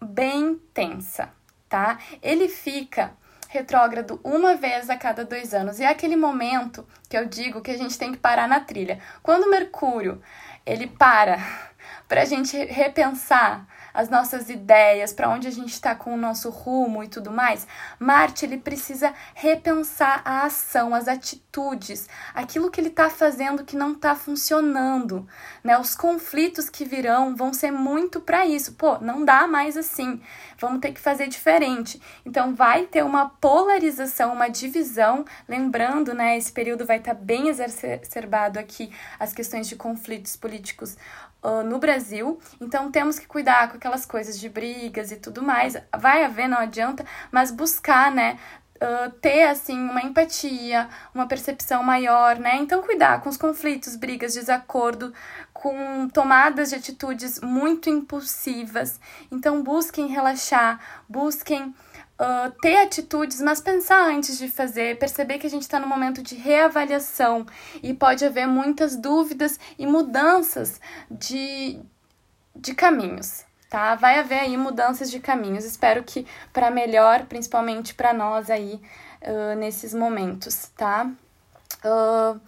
bem 0.00 0.61
tensa, 0.72 1.28
tá? 1.68 1.98
Ele 2.22 2.48
fica 2.48 3.12
retrógrado 3.52 4.18
uma 4.24 4.57
vez 4.57 4.88
a 4.88 4.96
cada 4.96 5.26
dois 5.26 5.52
anos. 5.52 5.78
E 5.78 5.85
é 5.85 5.88
aquele 5.88 6.16
momento 6.16 6.87
que 7.07 7.16
eu 7.16 7.26
digo 7.26 7.61
que 7.61 7.70
a 7.70 7.76
gente 7.76 7.98
tem 7.98 8.11
que 8.11 8.18
parar 8.18 8.48
na 8.48 8.61
trilha. 8.61 8.98
Quando 9.22 9.50
Mercúrio 9.50 10.22
ele 10.64 10.87
para 10.87 11.38
para 12.09 12.22
a 12.22 12.25
gente 12.25 12.57
repensar 12.66 13.66
as 13.94 14.09
nossas 14.09 14.48
ideias, 14.48 15.12
para 15.12 15.28
onde 15.28 15.48
a 15.48 15.50
gente 15.50 15.72
está 15.72 15.94
com 15.94 16.14
o 16.14 16.16
nosso 16.16 16.50
rumo 16.50 17.02
e 17.02 17.09
tudo 17.09 17.31
mais, 17.31 17.66
Marte 17.98 18.44
ele 18.44 18.59
precisa 18.59 19.12
repensar 19.35 20.22
a 20.24 20.44
ação, 20.44 20.94
as 20.94 21.09
atitudes, 21.09 22.09
aquilo 22.35 22.70
que 22.70 22.81
ele 22.81 22.88
está 22.88 23.11
fazendo 23.11 23.64
que 23.64 23.76
não 23.76 23.92
está 23.92 24.14
funcionando, 24.14 25.26
né? 25.62 25.78
Os 25.78 25.94
conflitos 25.94 26.68
que 26.68 26.85
virão 26.85 27.35
vão 27.37 27.52
ser 27.52 27.70
muito 27.70 28.20
para 28.20 28.46
isso. 28.46 28.74
Pô, 28.74 28.98
não 28.98 29.24
dá 29.24 29.46
mais 29.46 29.76
assim. 29.76 30.20
Vamos 30.59 30.81
ter 30.81 30.92
que 30.92 31.00
fazer 31.00 31.28
diferente. 31.28 32.00
Então 32.24 32.55
vai 32.55 32.87
ter 32.87 33.05
uma 33.05 33.28
polarização, 33.28 34.33
uma 34.33 34.48
divisão, 34.48 35.24
lembrando, 35.48 36.14
né, 36.14 36.37
esse 36.37 36.52
período 36.52 36.87
vai 36.87 36.98
estar 36.98 37.14
tá 37.14 37.20
bem 37.20 37.48
exacerbado 37.48 38.59
aqui 38.59 38.92
as 39.18 39.33
questões 39.33 39.68
de 39.68 39.76
conflitos 39.76 40.37
políticos 40.37 40.96
uh, 41.42 41.62
no 41.62 41.78
Brasil. 41.78 42.38
Então 42.61 42.90
temos 42.90 43.18
que 43.18 43.26
cuidar 43.26 43.68
com 43.68 43.76
aquelas 43.76 44.07
coisas 44.07 44.38
de 44.38 44.48
brigas 44.48 45.11
e 45.11 45.16
tudo 45.16 45.42
mais. 45.42 45.76
Vai 45.98 46.24
haver, 46.24 46.48
não 46.48 46.59
adianta, 46.59 47.05
mas 47.31 47.50
buscar, 47.50 48.11
né? 48.11 48.38
Uh, 48.76 49.11
ter 49.20 49.44
assim 49.44 49.78
uma 49.78 50.02
empatia, 50.02 50.88
uma 51.14 51.28
percepção 51.28 51.85
maior, 51.85 52.37
né? 52.37 52.57
Então 52.57 52.83
cuidar 52.83 53.20
com 53.20 53.28
os 53.28 53.37
conflitos, 53.37 53.94
brigas, 53.94 54.35
desacordo, 54.35 55.12
com 55.52 56.09
tomadas 56.09 56.70
de 56.70 56.76
atitudes 56.76 57.40
muito 57.40 57.88
impulsivas. 57.88 58.98
Então 59.31 59.62
busquem 59.62 60.09
relaxar, 60.09 60.81
busquem 61.09 61.72
uh, 62.20 62.51
ter 62.61 62.77
atitudes, 62.79 63.40
mas 63.40 63.61
pensar 63.61 64.09
antes 64.09 64.38
de 64.38 64.48
fazer, 64.48 64.98
perceber 64.98 65.38
que 65.38 65.46
a 65.46 65.51
gente 65.51 65.62
está 65.62 65.79
no 65.79 65.87
momento 65.87 66.22
de 66.22 66.35
reavaliação 66.35 67.46
e 67.83 67.92
pode 67.92 68.25
haver 68.25 68.46
muitas 68.46 68.96
dúvidas 68.96 69.59
e 69.79 69.87
mudanças 69.87 70.81
de, 71.11 71.81
de 72.55 72.75
caminhos. 72.75 73.44
Tá? 73.68 73.94
Vai 73.94 74.18
haver 74.18 74.40
aí 74.40 74.57
mudanças 74.57 75.11
de 75.11 75.18
caminhos. 75.18 75.64
Espero 75.64 76.03
que 76.03 76.27
para 76.53 76.70
melhor, 76.70 77.25
principalmente 77.25 77.94
para 77.94 78.12
nós 78.12 78.51
aí 78.51 78.81
uh, 79.22 79.57
nesses 79.57 79.94
momentos, 79.94 80.70
tá? 80.77 81.11
Uh, 81.83 82.38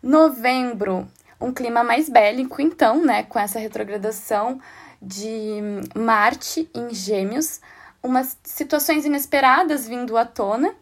novembro, 0.00 1.08
um 1.40 1.52
clima 1.52 1.82
mais 1.82 2.08
bélico, 2.08 2.62
então, 2.62 3.04
né? 3.04 3.24
Com 3.24 3.40
essa 3.40 3.58
retrogradação 3.58 4.60
de 5.02 5.60
Marte 5.92 6.70
em 6.72 6.94
Gêmeos 6.94 7.60
umas 8.02 8.38
situações 8.44 9.04
inesperadas 9.04 9.86
vindo 9.86 10.16
à 10.16 10.24
tona. 10.24 10.74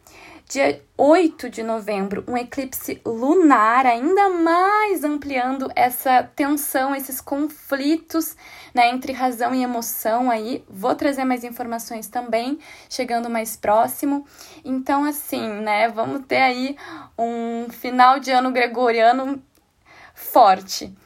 Dia 0.49 0.83
8 0.97 1.51
de 1.51 1.63
novembro, 1.63 2.25
um 2.27 2.35
eclipse 2.35 3.03
lunar, 3.05 3.85
ainda 3.85 4.31
mais 4.31 5.05
ampliando 5.05 5.71
essa 5.77 6.23
tensão, 6.23 6.97
esses 6.97 7.21
conflitos 7.21 8.35
né, 8.73 8.89
entre 8.89 9.13
razão 9.13 9.55
e 9.55 9.63
emoção 9.63 10.31
aí. 10.31 10.65
Vou 10.67 10.95
trazer 10.95 11.25
mais 11.25 11.45
informações 11.45 12.09
também, 12.09 12.59
chegando 12.89 13.29
mais 13.29 13.57
próximo. 13.57 14.27
Então, 14.65 15.05
assim, 15.05 15.47
né, 15.61 15.87
vamos 15.91 16.25
ter 16.27 16.41
aí 16.41 16.77
um 17.19 17.69
final 17.69 18.19
de 18.19 18.31
ano 18.31 18.51
gregoriano 18.51 19.43
forte. 20.15 20.97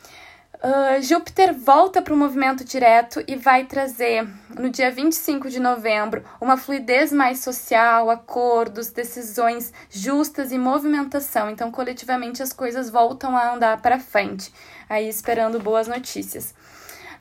Uh, 0.64 1.02
Júpiter 1.02 1.52
volta 1.52 2.00
para 2.00 2.14
o 2.14 2.16
movimento 2.16 2.64
direto 2.64 3.20
e 3.26 3.34
vai 3.34 3.64
trazer, 3.64 4.28
no 4.56 4.70
dia 4.70 4.92
25 4.92 5.50
de 5.50 5.58
novembro, 5.58 6.22
uma 6.40 6.56
fluidez 6.56 7.12
mais 7.12 7.40
social, 7.40 8.08
acordos, 8.08 8.90
decisões 8.90 9.72
justas 9.90 10.52
e 10.52 10.58
movimentação. 10.58 11.50
Então, 11.50 11.72
coletivamente, 11.72 12.44
as 12.44 12.52
coisas 12.52 12.88
voltam 12.88 13.36
a 13.36 13.54
andar 13.54 13.82
para 13.82 13.98
frente. 13.98 14.54
Aí, 14.88 15.08
esperando 15.08 15.58
boas 15.58 15.88
notícias. 15.88 16.54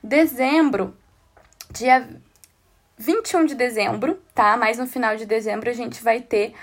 Dezembro, 0.00 0.96
dia 1.68 2.08
21 2.96 3.46
de 3.46 3.56
dezembro, 3.56 4.22
tá? 4.32 4.56
Mais 4.56 4.78
no 4.78 4.86
final 4.86 5.16
de 5.16 5.26
dezembro, 5.26 5.68
a 5.68 5.74
gente 5.74 6.00
vai 6.00 6.20
ter 6.20 6.54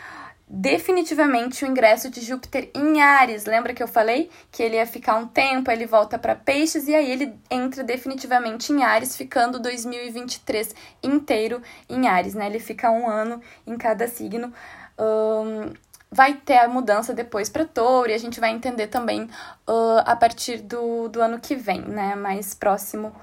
definitivamente 0.49 1.63
o 1.63 1.67
ingresso 1.67 2.09
de 2.09 2.21
Júpiter 2.21 2.71
em 2.73 2.99
Ares. 3.01 3.45
Lembra 3.45 3.71
que 3.71 3.83
eu 3.83 3.87
falei 3.87 4.31
que 4.51 4.63
ele 4.63 4.77
ia 4.77 4.87
ficar 4.87 5.15
um 5.15 5.27
tempo, 5.27 5.69
ele 5.69 5.85
volta 5.85 6.17
para 6.17 6.35
Peixes 6.35 6.87
e 6.87 6.95
aí 6.95 7.11
ele 7.11 7.39
entra 7.51 7.83
definitivamente 7.83 8.73
em 8.73 8.83
Ares, 8.83 9.15
ficando 9.15 9.59
2023 9.59 10.73
inteiro 11.03 11.61
em 11.87 12.07
Ares, 12.07 12.33
né? 12.33 12.47
Ele 12.47 12.59
fica 12.59 12.89
um 12.89 13.07
ano 13.07 13.39
em 13.67 13.77
cada 13.77 14.07
signo. 14.07 14.51
Um, 14.97 15.71
vai 16.11 16.33
ter 16.33 16.57
a 16.57 16.67
mudança 16.67 17.13
depois 17.13 17.47
para 17.47 17.65
Touro 17.65 18.09
e 18.09 18.15
a 18.15 18.17
gente 18.17 18.39
vai 18.39 18.49
entender 18.49 18.87
também 18.87 19.29
uh, 19.67 19.99
a 20.03 20.15
partir 20.15 20.61
do, 20.61 21.07
do 21.09 21.21
ano 21.21 21.39
que 21.39 21.55
vem, 21.55 21.81
né? 21.81 22.15
Mais 22.15 22.55
próximo 22.55 23.15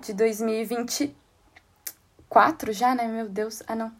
de 0.00 0.14
2024 0.14 2.72
já, 2.72 2.94
né? 2.94 3.08
Meu 3.08 3.28
Deus. 3.28 3.60
Ah, 3.66 3.74
não. 3.74 3.99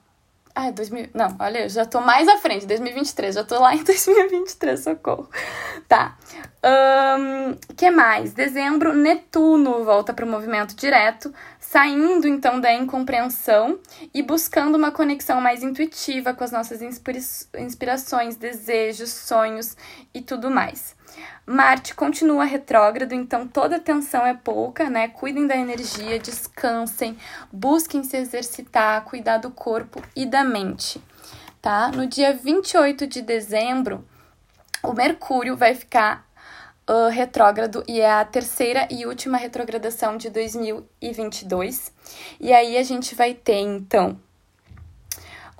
Ah, 0.54 0.66
é 0.66 0.72
2000. 0.72 1.10
Não, 1.14 1.36
olha, 1.38 1.60
eu 1.60 1.68
já 1.68 1.84
tô 1.84 2.00
mais 2.00 2.28
à 2.28 2.36
frente, 2.38 2.66
2023. 2.66 3.34
Já 3.34 3.44
tô 3.44 3.58
lá 3.58 3.74
em 3.74 3.82
2023, 3.84 4.80
socorro. 4.80 5.28
Tá. 5.88 6.16
Um, 6.62 7.54
que 7.74 7.90
mais? 7.90 8.32
Dezembro, 8.32 8.92
Netuno 8.92 9.84
volta 9.84 10.12
para 10.12 10.24
o 10.24 10.28
movimento 10.28 10.74
direto, 10.74 11.32
saindo 11.58 12.26
então 12.28 12.60
da 12.60 12.72
incompreensão 12.72 13.78
e 14.12 14.22
buscando 14.22 14.76
uma 14.76 14.90
conexão 14.90 15.40
mais 15.40 15.62
intuitiva 15.62 16.34
com 16.34 16.44
as 16.44 16.50
nossas 16.50 16.80
inspirações, 16.82 18.36
desejos, 18.36 19.10
sonhos 19.10 19.76
e 20.12 20.20
tudo 20.20 20.50
mais. 20.50 20.94
Marte 21.50 21.96
continua 21.96 22.44
retrógrado, 22.44 23.12
então 23.12 23.44
toda 23.44 23.74
atenção 23.74 24.24
é 24.24 24.34
pouca, 24.34 24.88
né? 24.88 25.08
Cuidem 25.08 25.48
da 25.48 25.56
energia, 25.56 26.16
descansem, 26.16 27.18
busquem 27.50 28.04
se 28.04 28.16
exercitar, 28.16 29.02
cuidar 29.02 29.38
do 29.38 29.50
corpo 29.50 30.00
e 30.14 30.24
da 30.24 30.44
mente, 30.44 31.02
tá? 31.60 31.90
No 31.90 32.06
dia 32.06 32.32
28 32.32 33.04
de 33.04 33.20
dezembro, 33.20 34.06
o 34.80 34.92
Mercúrio 34.92 35.56
vai 35.56 35.74
ficar 35.74 36.24
uh, 36.88 37.08
retrógrado 37.08 37.82
e 37.88 38.00
é 38.00 38.12
a 38.12 38.24
terceira 38.24 38.86
e 38.88 39.04
última 39.04 39.36
retrogradação 39.36 40.16
de 40.16 40.30
2022. 40.30 41.92
E 42.38 42.52
aí 42.52 42.76
a 42.76 42.84
gente 42.84 43.16
vai 43.16 43.34
ter, 43.34 43.58
então, 43.58 44.20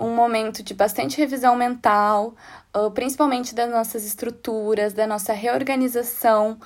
um 0.01 0.15
momento 0.15 0.63
de 0.63 0.73
bastante 0.73 1.17
revisão 1.17 1.55
mental, 1.55 2.33
uh, 2.75 2.89
principalmente 2.91 3.53
das 3.53 3.69
nossas 3.69 4.05
estruturas, 4.05 4.93
da 4.93 5.05
nossa 5.05 5.33
reorganização. 5.33 6.57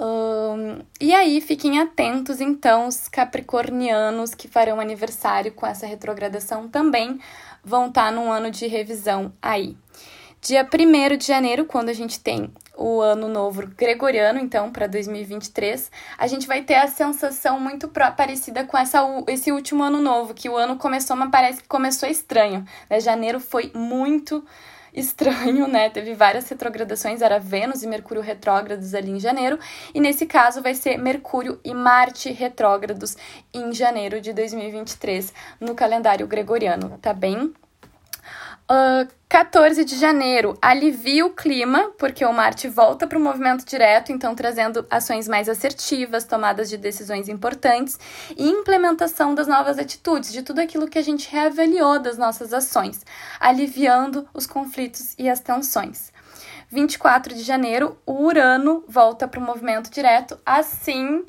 Um, 0.00 0.80
e 1.00 1.12
aí, 1.12 1.40
fiquem 1.40 1.80
atentos, 1.80 2.40
então, 2.40 2.86
os 2.86 3.08
capricornianos 3.08 4.34
que 4.34 4.46
farão 4.46 4.78
aniversário 4.78 5.52
com 5.52 5.66
essa 5.66 5.86
retrogradação 5.86 6.68
também 6.68 7.18
vão 7.64 7.88
estar 7.88 8.06
tá 8.06 8.12
num 8.12 8.30
ano 8.30 8.50
de 8.50 8.66
revisão 8.66 9.32
aí. 9.42 9.76
Dia 10.40 10.64
1 10.64 11.16
de 11.16 11.26
janeiro, 11.26 11.64
quando 11.64 11.88
a 11.88 11.92
gente 11.92 12.20
tem 12.20 12.52
o 12.76 13.00
ano 13.00 13.26
novo 13.26 13.66
gregoriano, 13.76 14.38
então, 14.38 14.70
para 14.70 14.86
2023, 14.86 15.90
a 16.16 16.26
gente 16.28 16.46
vai 16.46 16.62
ter 16.62 16.76
a 16.76 16.86
sensação 16.86 17.58
muito 17.58 17.88
parecida 17.88 18.64
com 18.64 18.78
essa, 18.78 19.00
esse 19.26 19.50
último 19.50 19.82
ano 19.82 20.00
novo, 20.00 20.32
que 20.32 20.48
o 20.48 20.56
ano 20.56 20.76
começou, 20.76 21.16
mas 21.16 21.30
parece 21.30 21.62
que 21.62 21.68
começou 21.68 22.08
estranho. 22.08 22.64
Né? 22.88 23.00
Janeiro 23.00 23.40
foi 23.40 23.72
muito 23.74 24.46
estranho, 24.94 25.66
né? 25.66 25.90
Teve 25.90 26.14
várias 26.14 26.48
retrogradações, 26.48 27.20
era 27.20 27.40
Vênus 27.40 27.82
e 27.82 27.88
Mercúrio 27.88 28.22
retrógrados 28.22 28.94
ali 28.94 29.10
em 29.10 29.20
janeiro, 29.20 29.58
e 29.92 30.00
nesse 30.00 30.24
caso 30.24 30.62
vai 30.62 30.74
ser 30.74 30.98
Mercúrio 30.98 31.60
e 31.64 31.74
Marte 31.74 32.30
retrógrados 32.30 33.16
em 33.52 33.72
janeiro 33.72 34.20
de 34.20 34.32
2023 34.32 35.32
no 35.60 35.74
calendário 35.74 36.28
gregoriano, 36.28 36.96
tá 37.02 37.12
bem? 37.12 37.52
Uh, 38.70 39.17
14 39.28 39.84
de 39.84 39.94
janeiro, 39.98 40.56
alivia 40.62 41.26
o 41.26 41.30
clima, 41.30 41.92
porque 41.98 42.24
o 42.24 42.32
Marte 42.32 42.66
volta 42.66 43.06
para 43.06 43.18
o 43.18 43.20
movimento 43.20 43.62
direto, 43.62 44.10
então 44.10 44.34
trazendo 44.34 44.86
ações 44.90 45.28
mais 45.28 45.50
assertivas, 45.50 46.24
tomadas 46.24 46.70
de 46.70 46.78
decisões 46.78 47.28
importantes 47.28 47.98
e 48.38 48.48
implementação 48.48 49.34
das 49.34 49.46
novas 49.46 49.78
atitudes, 49.78 50.32
de 50.32 50.40
tudo 50.40 50.62
aquilo 50.62 50.88
que 50.88 50.98
a 50.98 51.02
gente 51.02 51.30
reavaliou 51.30 51.98
das 51.98 52.16
nossas 52.16 52.54
ações, 52.54 53.04
aliviando 53.38 54.26
os 54.32 54.46
conflitos 54.46 55.14
e 55.18 55.28
as 55.28 55.40
tensões. 55.40 56.10
24 56.70 57.34
de 57.34 57.42
janeiro, 57.42 57.98
o 58.06 58.24
Urano 58.24 58.82
volta 58.88 59.28
para 59.28 59.40
o 59.40 59.42
movimento 59.42 59.90
direto, 59.90 60.38
assim 60.44 61.26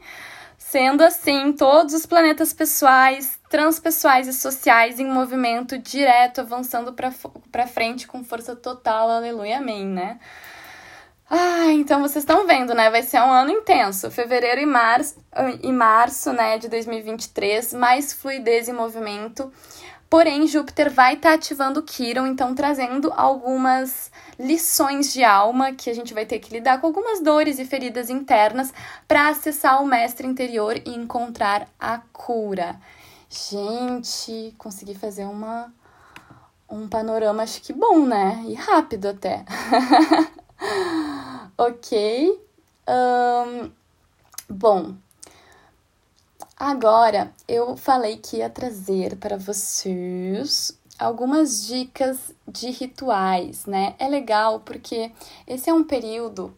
Sendo 0.70 1.04
assim, 1.04 1.52
todos 1.54 1.96
os 1.96 2.06
planetas 2.06 2.54
pessoais, 2.54 3.40
transpessoais 3.50 4.28
e 4.28 4.34
sociais 4.34 5.00
em 5.00 5.08
movimento 5.08 5.80
direto, 5.80 6.42
avançando 6.42 6.94
para 6.94 7.66
frente 7.66 8.06
com 8.06 8.24
força 8.24 8.56
total, 8.56 9.10
aleluia, 9.10 9.58
amém, 9.58 9.84
né? 9.84 10.20
Ah, 11.28 11.72
então 11.72 12.02
vocês 12.02 12.22
estão 12.22 12.46
vendo, 12.46 12.76
né? 12.76 12.88
Vai 12.92 13.02
ser 13.02 13.20
um 13.20 13.32
ano 13.32 13.50
intenso. 13.50 14.12
Fevereiro 14.12 14.62
e 14.62 14.66
março, 14.68 15.16
e 15.64 15.72
março, 15.72 16.32
né, 16.32 16.60
de 16.60 16.68
2023, 16.70 17.74
mais 17.74 18.14
fluidez 18.14 18.68
e 18.68 18.74
movimento. 18.74 19.52
Porém, 20.10 20.48
Júpiter 20.48 20.92
vai 20.92 21.14
estar 21.14 21.30
tá 21.30 21.36
ativando 21.36 21.84
Quiron, 21.84 22.26
então 22.26 22.56
trazendo 22.56 23.14
algumas 23.16 24.12
lições 24.40 25.14
de 25.14 25.24
alma 25.24 25.72
que 25.74 25.90
a 25.90 25.94
gente 25.94 26.16
vai 26.16 26.26
ter 26.26 26.40
que 26.40 26.52
lidar 26.52 26.82
com 26.82 26.88
algumas 26.88 27.22
dores 27.22 27.60
e 27.60 27.66
feridas 27.66 28.10
internas 28.10 28.74
para 29.08 29.30
acessar 29.30 29.84
o 29.84 29.86
mestre 29.86 30.26
interior 30.26 30.82
e 30.84 30.96
encontrar 30.96 31.68
a 31.80 32.00
cura. 32.12 32.80
Gente, 33.30 34.56
consegui 34.58 34.96
fazer 34.96 35.26
uma 35.26 35.72
um 36.68 36.88
panorama 36.88 37.44
acho 37.44 37.62
que 37.62 37.74
bom, 37.74 38.06
né? 38.06 38.44
E 38.48 38.54
rápido 38.56 39.10
até. 39.10 39.46
ok. 41.58 42.40
Um, 42.88 43.72
bom, 44.50 44.96
agora 46.60 47.32
eu 47.48 47.78
falei 47.78 48.18
que 48.18 48.38
ia 48.38 48.50
trazer 48.50 49.16
para 49.16 49.38
vocês 49.38 50.78
algumas 51.00 51.66
dicas 51.66 52.34
de 52.46 52.70
rituais, 52.70 53.66
né? 53.66 53.96
É 53.98 54.08
legal 54.10 54.60
porque 54.60 55.12
esse 55.48 55.70
é 55.70 55.74
um 55.74 55.86
período 55.86 56.54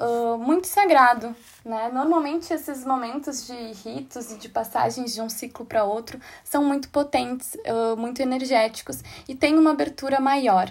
uh, 0.00 0.36
muito 0.36 0.66
sagrado, 0.66 1.34
né? 1.64 1.88
Normalmente 1.92 2.52
esses 2.52 2.84
momentos 2.84 3.46
de 3.46 3.54
ritos 3.84 4.32
e 4.32 4.38
de 4.38 4.48
passagens 4.48 5.14
de 5.14 5.22
um 5.22 5.28
ciclo 5.28 5.64
para 5.64 5.84
outro 5.84 6.20
são 6.42 6.64
muito 6.64 6.88
potentes, 6.88 7.54
uh, 7.54 7.96
muito 7.96 8.20
energéticos 8.20 8.98
e 9.28 9.34
tem 9.36 9.56
uma 9.56 9.70
abertura 9.70 10.18
maior. 10.18 10.68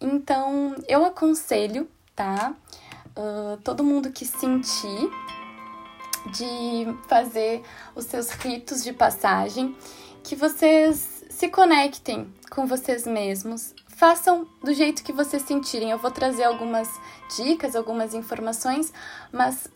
Então 0.00 0.74
eu 0.88 1.04
aconselho, 1.04 1.88
tá? 2.14 2.54
Uh, 3.16 3.56
todo 3.62 3.84
mundo 3.84 4.10
que 4.10 4.24
sentir 4.24 5.10
de 6.32 6.86
fazer 7.08 7.62
os 7.94 8.04
seus 8.04 8.30
ritos 8.30 8.82
de 8.82 8.92
passagem, 8.92 9.76
que 10.22 10.34
vocês 10.34 11.24
se 11.30 11.48
conectem 11.48 12.32
com 12.50 12.66
vocês 12.66 13.06
mesmos, 13.06 13.74
façam 13.88 14.46
do 14.62 14.72
jeito 14.72 15.02
que 15.02 15.12
vocês 15.12 15.42
sentirem. 15.42 15.90
Eu 15.90 15.98
vou 15.98 16.10
trazer 16.10 16.44
algumas 16.44 16.88
dicas, 17.36 17.76
algumas 17.76 18.14
informações, 18.14 18.92
mas 19.32 19.68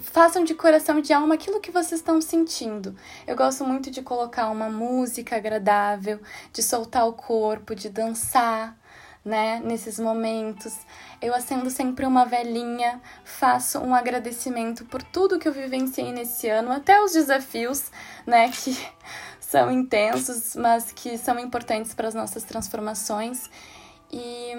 façam 0.00 0.44
de 0.44 0.54
coração 0.54 0.98
e 0.98 1.02
de 1.02 1.12
alma 1.12 1.34
aquilo 1.34 1.60
que 1.60 1.70
vocês 1.70 2.00
estão 2.00 2.20
sentindo. 2.20 2.96
Eu 3.26 3.36
gosto 3.36 3.64
muito 3.64 3.90
de 3.90 4.02
colocar 4.02 4.50
uma 4.50 4.68
música 4.68 5.36
agradável, 5.36 6.20
de 6.52 6.62
soltar 6.62 7.06
o 7.06 7.12
corpo, 7.12 7.74
de 7.74 7.88
dançar, 7.88 8.76
né, 9.24 9.60
nesses 9.64 9.98
momentos. 9.98 10.76
Eu 11.20 11.34
acendo 11.34 11.70
sempre 11.70 12.04
uma 12.04 12.24
velhinha, 12.26 13.00
faço 13.24 13.78
um 13.78 13.94
agradecimento 13.94 14.84
por 14.84 15.02
tudo 15.02 15.38
que 15.38 15.48
eu 15.48 15.52
vivenciei 15.52 16.12
nesse 16.12 16.48
ano, 16.48 16.70
até 16.70 17.00
os 17.00 17.12
desafios, 17.12 17.90
né, 18.26 18.50
que 18.52 18.76
são 19.40 19.70
intensos, 19.70 20.54
mas 20.56 20.92
que 20.92 21.16
são 21.16 21.38
importantes 21.38 21.94
para 21.94 22.08
as 22.08 22.14
nossas 22.14 22.44
transformações. 22.44 23.48
E, 24.12 24.52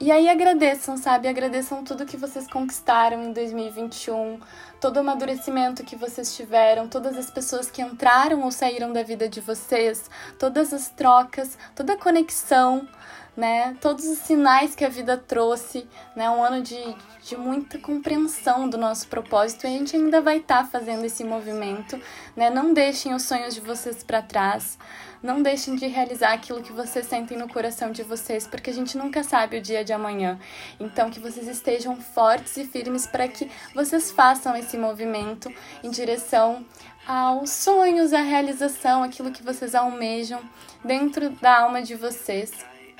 e 0.00 0.10
aí 0.10 0.30
agradeçam, 0.30 0.96
sabe? 0.96 1.28
Agradeçam 1.28 1.84
tudo 1.84 2.06
que 2.06 2.16
vocês 2.16 2.46
conquistaram 2.46 3.22
em 3.22 3.32
2021, 3.32 4.40
todo 4.80 4.96
o 4.96 5.00
amadurecimento 5.00 5.84
que 5.84 5.94
vocês 5.94 6.34
tiveram, 6.34 6.88
todas 6.88 7.18
as 7.18 7.30
pessoas 7.30 7.70
que 7.70 7.82
entraram 7.82 8.42
ou 8.42 8.50
saíram 8.50 8.92
da 8.92 9.02
vida 9.02 9.28
de 9.28 9.42
vocês, 9.42 10.08
todas 10.38 10.72
as 10.72 10.88
trocas, 10.88 11.58
toda 11.74 11.92
a 11.92 11.98
conexão 11.98 12.88
né? 13.36 13.76
Todos 13.80 14.06
os 14.06 14.18
sinais 14.18 14.74
que 14.74 14.84
a 14.84 14.88
vida 14.88 15.16
trouxe, 15.16 15.86
né? 16.14 16.28
Um 16.30 16.42
ano 16.42 16.62
de, 16.62 16.78
de 17.22 17.36
muita 17.36 17.78
compreensão 17.78 18.68
do 18.68 18.76
nosso 18.76 19.08
propósito 19.08 19.64
e 19.64 19.68
a 19.68 19.70
gente 19.70 19.96
ainda 19.96 20.20
vai 20.20 20.38
estar 20.38 20.64
tá 20.64 20.68
fazendo 20.68 21.04
esse 21.04 21.24
movimento, 21.24 22.00
né? 22.36 22.50
Não 22.50 22.72
deixem 22.72 23.14
os 23.14 23.22
sonhos 23.22 23.54
de 23.54 23.60
vocês 23.60 24.02
para 24.02 24.20
trás. 24.22 24.78
Não 25.22 25.42
deixem 25.42 25.76
de 25.76 25.86
realizar 25.86 26.32
aquilo 26.32 26.62
que 26.62 26.72
vocês 26.72 27.06
sentem 27.06 27.36
no 27.36 27.48
coração 27.48 27.92
de 27.92 28.02
vocês, 28.02 28.46
porque 28.46 28.70
a 28.70 28.72
gente 28.72 28.96
nunca 28.96 29.22
sabe 29.22 29.58
o 29.58 29.62
dia 29.62 29.84
de 29.84 29.92
amanhã. 29.92 30.38
Então, 30.78 31.10
que 31.10 31.20
vocês 31.20 31.46
estejam 31.46 31.96
fortes 31.96 32.56
e 32.56 32.64
firmes 32.64 33.06
para 33.06 33.28
que 33.28 33.50
vocês 33.74 34.10
façam 34.10 34.56
esse 34.56 34.78
movimento 34.78 35.52
em 35.84 35.90
direção 35.90 36.64
aos 37.06 37.50
sonhos, 37.50 38.12
à 38.12 38.20
realização, 38.20 39.02
aquilo 39.02 39.30
que 39.30 39.42
vocês 39.42 39.74
almejam 39.74 40.40
dentro 40.84 41.30
da 41.30 41.60
alma 41.60 41.82
de 41.82 41.94
vocês 41.94 42.50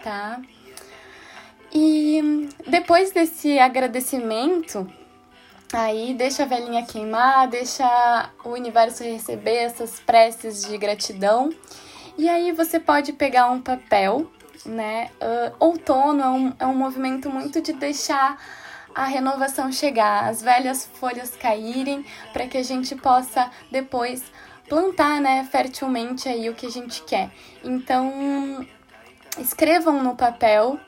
tá? 0.02 0.40
E 1.72 2.48
depois 2.66 3.12
desse 3.12 3.59
agradecimento, 3.59 4.90
aí 5.72 6.14
deixa 6.14 6.42
a 6.42 6.46
velhinha 6.46 6.85
queimar, 6.85 7.48
deixa 7.48 8.30
o 8.44 8.50
universo 8.50 9.04
receber 9.04 9.56
essas 9.56 10.00
preces 10.00 10.64
de 10.64 10.76
gratidão. 10.76 11.50
E 12.20 12.28
aí 12.28 12.52
você 12.52 12.78
pode 12.78 13.14
pegar 13.14 13.48
um 13.48 13.62
papel, 13.62 14.30
né? 14.66 15.09
Uh, 15.22 15.56
outono 15.59 16.22
é 16.22 16.28
um, 16.28 16.52
é 16.59 16.66
um 16.66 16.74
movimento 16.74 17.30
muito 17.30 17.62
de 17.62 17.72
deixar 17.72 18.38
a 18.94 19.06
renovação 19.06 19.72
chegar, 19.72 20.28
as 20.28 20.42
velhas 20.42 20.85
folhas 20.85 21.35
caírem, 21.35 22.04
para 22.30 22.46
que 22.46 22.59
a 22.59 22.62
gente 22.62 22.94
possa 22.94 23.50
depois 23.70 24.22
plantar, 24.68 25.18
né, 25.18 25.48
fertilmente 25.50 26.28
aí 26.28 26.50
o 26.50 26.54
que 26.54 26.66
a 26.66 26.70
gente 26.70 27.02
quer. 27.04 27.30
Então, 27.64 28.66
escrevam 29.38 30.02
no 30.02 30.14
papel 30.14 30.78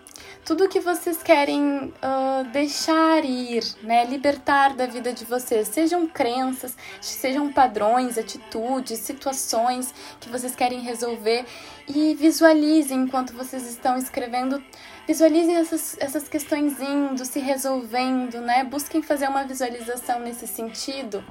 tudo 0.44 0.68
que 0.68 0.81
vocês 0.81 1.22
querem 1.22 1.92
uh, 2.02 2.44
deixar 2.52 3.24
ir, 3.24 3.62
né? 3.83 4.05
Libertar 4.05 4.74
da 4.74 4.87
vida 4.87 5.12
de 5.12 5.24
vocês. 5.24 5.68
Sejam 5.68 6.07
crenças, 6.07 6.76
sejam 7.00 7.52
padrões, 7.52 8.18
atitudes, 8.18 8.98
situações 8.98 9.94
que 10.20 10.28
vocês 10.28 10.55
querem 10.57 10.81
resolver 10.81 11.44
e 11.88 12.14
visualizem 12.14 13.02
enquanto 13.02 13.33
vocês 13.33 13.68
estão 13.68 13.96
escrevendo. 13.96 14.62
Visualizem 15.07 15.57
essas, 15.57 15.96
essas 15.98 16.28
questões 16.28 16.81
indo, 16.81 17.24
se 17.24 17.38
resolvendo, 17.38 18.40
né? 18.40 18.64
Busquem 18.64 19.02
fazer 19.02 19.28
uma 19.28 19.44
visualização 19.44 20.20
nesse 20.20 20.46
sentido. 20.46 21.24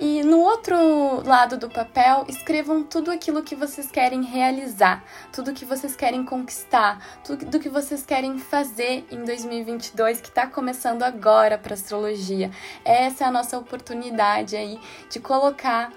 E 0.00 0.22
no 0.22 0.38
outro 0.40 1.22
lado 1.26 1.58
do 1.58 1.68
papel, 1.68 2.24
escrevam 2.26 2.82
tudo 2.82 3.10
aquilo 3.10 3.42
que 3.42 3.54
vocês 3.54 3.90
querem 3.90 4.22
realizar, 4.22 5.04
tudo 5.30 5.52
que 5.52 5.66
vocês 5.66 5.94
querem 5.94 6.24
conquistar, 6.24 7.20
tudo 7.22 7.60
que 7.60 7.68
vocês 7.68 8.02
querem 8.06 8.38
fazer 8.38 9.04
em 9.10 9.22
2022, 9.22 10.22
que 10.22 10.28
está 10.28 10.46
começando 10.46 11.02
agora 11.02 11.58
para 11.58 11.74
astrologia. 11.74 12.50
Essa 12.82 13.24
é 13.24 13.26
a 13.26 13.30
nossa 13.30 13.58
oportunidade 13.58 14.56
aí 14.56 14.80
de 15.10 15.20
colocar 15.20 15.92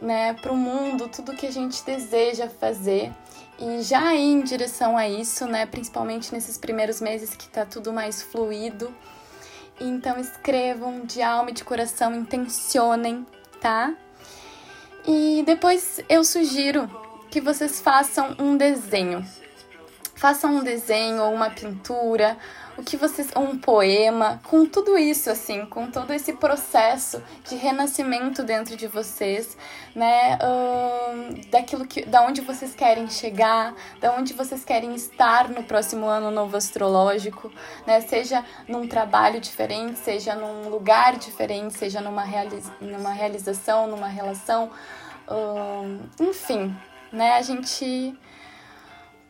né, 0.00 0.34
para 0.34 0.52
o 0.52 0.56
mundo 0.56 1.08
tudo 1.08 1.34
que 1.34 1.46
a 1.46 1.50
gente 1.50 1.84
deseja 1.84 2.48
fazer 2.48 3.12
e 3.58 3.82
já 3.82 4.14
em 4.14 4.40
direção 4.40 4.96
a 4.96 5.08
isso, 5.08 5.48
né, 5.48 5.66
principalmente 5.66 6.32
nesses 6.32 6.56
primeiros 6.56 7.00
meses 7.00 7.34
que 7.34 7.46
está 7.46 7.66
tudo 7.66 7.92
mais 7.92 8.22
fluido. 8.22 8.94
Então 9.80 10.16
escrevam 10.16 11.04
de 11.04 11.20
alma 11.22 11.50
e 11.50 11.52
de 11.52 11.64
coração, 11.64 12.14
intencionem 12.14 13.26
tá? 13.60 13.94
E 15.06 15.42
depois 15.46 16.00
eu 16.08 16.22
sugiro 16.24 16.88
que 17.30 17.40
vocês 17.40 17.80
façam 17.80 18.34
um 18.38 18.56
desenho. 18.56 19.24
Façam 20.18 20.56
um 20.56 20.64
desenho 20.64 21.22
ou 21.22 21.32
uma 21.32 21.48
pintura, 21.48 22.36
o 22.76 22.82
que 22.82 22.96
vocês, 22.96 23.28
um 23.36 23.56
poema, 23.56 24.40
com 24.42 24.66
tudo 24.66 24.98
isso 24.98 25.30
assim, 25.30 25.64
com 25.66 25.88
todo 25.88 26.12
esse 26.12 26.32
processo 26.32 27.22
de 27.48 27.54
renascimento 27.54 28.42
dentro 28.42 28.76
de 28.76 28.88
vocês, 28.88 29.56
né, 29.94 30.36
uh, 30.42 31.50
daquilo 31.50 31.86
que, 31.86 32.04
da 32.04 32.22
onde 32.22 32.40
vocês 32.40 32.74
querem 32.74 33.08
chegar, 33.08 33.72
da 34.00 34.12
onde 34.12 34.34
vocês 34.34 34.64
querem 34.64 34.92
estar 34.96 35.48
no 35.48 35.62
próximo 35.62 36.06
ano 36.06 36.32
novo 36.32 36.56
astrológico, 36.56 37.52
né, 37.86 38.00
seja 38.00 38.44
num 38.66 38.88
trabalho 38.88 39.40
diferente, 39.40 40.00
seja 40.00 40.34
num 40.34 40.68
lugar 40.68 41.16
diferente, 41.16 41.78
seja 41.78 42.00
numa, 42.00 42.24
realiza, 42.24 42.72
numa 42.80 43.12
realização, 43.12 43.86
numa 43.86 44.08
relação, 44.08 44.68
uh, 45.28 46.00
enfim, 46.20 46.76
né, 47.12 47.34
a 47.34 47.42
gente 47.42 48.18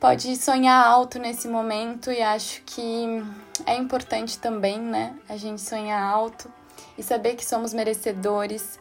pode 0.01 0.37
sonhar 0.37 0.87
alto 0.87 1.19
nesse 1.19 1.49
momento 1.49 2.11
e 2.11 2.23
acho 2.23 2.63
que 2.65 3.23
é 3.67 3.77
importante 3.77 4.39
também, 4.39 4.79
né, 4.81 5.15
a 5.29 5.37
gente 5.37 5.61
sonhar 5.61 6.03
alto 6.03 6.51
e 6.97 7.03
saber 7.03 7.35
que 7.35 7.45
somos 7.45 7.75
merecedores 7.75 8.79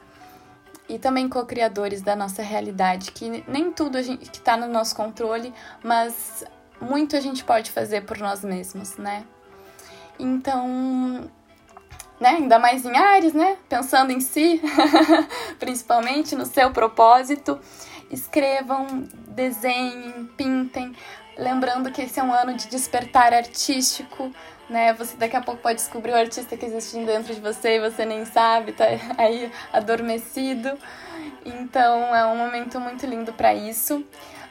e 0.87 0.97
também 0.97 1.27
co-criadores 1.27 2.01
da 2.01 2.15
nossa 2.15 2.41
realidade, 2.41 3.11
que 3.11 3.43
nem 3.47 3.71
tudo 3.71 3.97
a 3.97 4.01
gente, 4.01 4.29
que 4.29 4.37
está 4.37 4.55
no 4.55 4.67
nosso 4.67 4.95
controle, 4.95 5.53
mas 5.83 6.45
muito 6.79 7.15
a 7.15 7.19
gente 7.19 7.43
pode 7.43 7.71
fazer 7.71 8.05
por 8.05 8.17
nós 8.19 8.43
mesmos, 8.43 8.95
né? 8.97 9.25
Então, 10.17 11.29
né, 12.19 12.29
ainda 12.29 12.57
mais 12.57 12.85
em 12.85 12.95
Ares, 12.95 13.33
né? 13.33 13.57
Pensando 13.67 14.11
em 14.11 14.21
si, 14.21 14.61
principalmente 15.59 16.35
no 16.35 16.45
seu 16.45 16.71
propósito 16.71 17.59
escrevam, 18.09 19.07
desenhem, 19.27 20.29
pintem. 20.37 20.95
Lembrando 21.37 21.91
que 21.91 22.01
esse 22.01 22.19
é 22.19 22.23
um 22.23 22.33
ano 22.33 22.53
de 22.55 22.67
despertar 22.67 23.33
artístico, 23.33 24.31
né? 24.69 24.93
Você 24.93 25.15
daqui 25.17 25.35
a 25.35 25.41
pouco 25.41 25.61
pode 25.61 25.75
descobrir 25.75 26.11
o 26.11 26.15
artista 26.15 26.57
que 26.57 26.65
existe 26.65 26.97
dentro 27.05 27.33
de 27.33 27.39
você 27.39 27.77
e 27.77 27.79
você 27.79 28.05
nem 28.05 28.25
sabe, 28.25 28.71
tá 28.71 28.85
aí 29.17 29.51
adormecido. 29.71 30.77
Então 31.45 32.15
é 32.15 32.25
um 32.25 32.37
momento 32.37 32.79
muito 32.79 33.05
lindo 33.05 33.33
para 33.33 33.53
isso. 33.53 34.03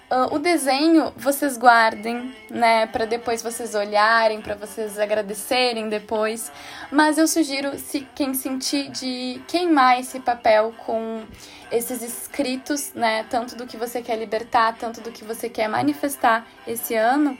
Uh, 0.08 0.36
o 0.36 0.38
desenho 0.38 1.12
vocês 1.16 1.58
guardem, 1.58 2.32
né, 2.48 2.86
para 2.86 3.04
depois 3.04 3.42
vocês 3.42 3.74
olharem, 3.74 4.40
para 4.40 4.54
vocês 4.54 5.00
agradecerem 5.00 5.88
depois. 5.88 6.52
Mas 6.92 7.18
eu 7.18 7.26
sugiro 7.26 7.76
se 7.76 8.06
quem 8.14 8.32
sentir 8.32 8.88
de 8.90 9.42
queimar 9.48 9.98
esse 9.98 10.20
papel 10.20 10.72
com 10.86 11.24
esses 11.72 12.02
escritos, 12.02 12.92
né, 12.94 13.26
tanto 13.28 13.56
do 13.56 13.66
que 13.66 13.76
você 13.76 14.00
quer 14.00 14.16
libertar, 14.16 14.76
tanto 14.78 15.00
do 15.00 15.10
que 15.10 15.24
você 15.24 15.48
quer 15.48 15.68
manifestar 15.68 16.46
esse 16.64 16.94
ano. 16.94 17.36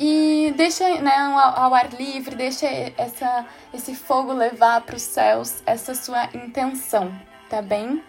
E 0.00 0.54
deixa 0.56 0.88
né, 1.02 1.14
ao, 1.14 1.74
ar 1.74 1.92
livre, 1.92 2.34
deixa 2.34 2.66
essa, 2.96 3.46
esse 3.72 3.94
fogo 3.94 4.32
levar 4.32 4.80
para 4.80 4.96
os 4.96 5.02
céus 5.02 5.62
essa 5.66 5.94
sua 5.94 6.24
intenção, 6.34 7.14
tá 7.50 7.60
bem? 7.60 8.02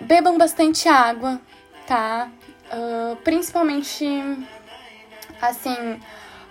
Bebam 0.00 0.36
bastante 0.36 0.88
água, 0.88 1.40
tá? 1.86 2.30
Uh, 2.66 3.16
principalmente, 3.16 4.06
assim, 5.40 6.00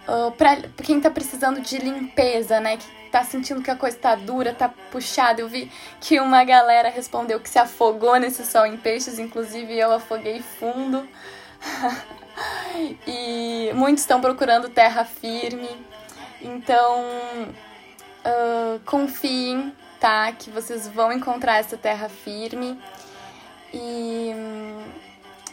uh, 0.08 0.32
pra 0.32 0.58
quem 0.84 1.00
tá 1.00 1.12
precisando 1.12 1.62
de 1.62 1.78
limpeza, 1.78 2.60
né? 2.60 2.78
Que 2.78 2.86
tá 3.12 3.24
sentindo 3.24 3.62
que 3.62 3.70
a 3.70 3.76
coisa 3.76 3.98
tá 3.98 4.16
dura, 4.16 4.54
tá 4.54 4.70
puxada. 4.92 5.42
Eu 5.42 5.48
vi 5.48 5.72
que 6.02 6.20
uma 6.20 6.44
galera 6.44 6.90
respondeu 6.90 7.40
que 7.40 7.50
se 7.50 7.60
afogou 7.60 8.18
nesse 8.20 8.46
sol 8.46 8.66
em 8.66 8.78
peixes, 8.78 9.20
inclusive 9.20 9.78
eu 9.78 9.92
afoguei 9.92 10.42
fundo. 10.42 11.08
e 13.08 13.72
muitos 13.74 14.02
estão 14.02 14.20
procurando 14.20 14.70
terra 14.70 15.06
firme. 15.06 15.70
Então, 16.42 17.06
uh, 18.26 18.80
confiem, 18.86 19.74
tá? 20.00 20.32
Que 20.32 20.50
vocês 20.50 20.88
vão 20.88 21.12
encontrar 21.14 21.58
essa 21.58 21.78
terra 21.78 22.10
firme 22.10 22.78
e 23.76 24.34
hum, 24.34 24.84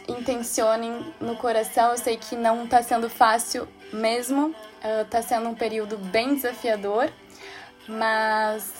intencionem 0.07 1.13
no 1.19 1.35
coração. 1.35 1.91
Eu 1.91 1.97
sei 1.97 2.17
que 2.17 2.35
não 2.35 2.63
está 2.63 2.81
sendo 2.81 3.09
fácil 3.09 3.67
mesmo, 3.91 4.55
está 5.01 5.21
sendo 5.21 5.49
um 5.49 5.55
período 5.55 5.97
bem 5.97 6.35
desafiador, 6.35 7.11
mas 7.87 8.73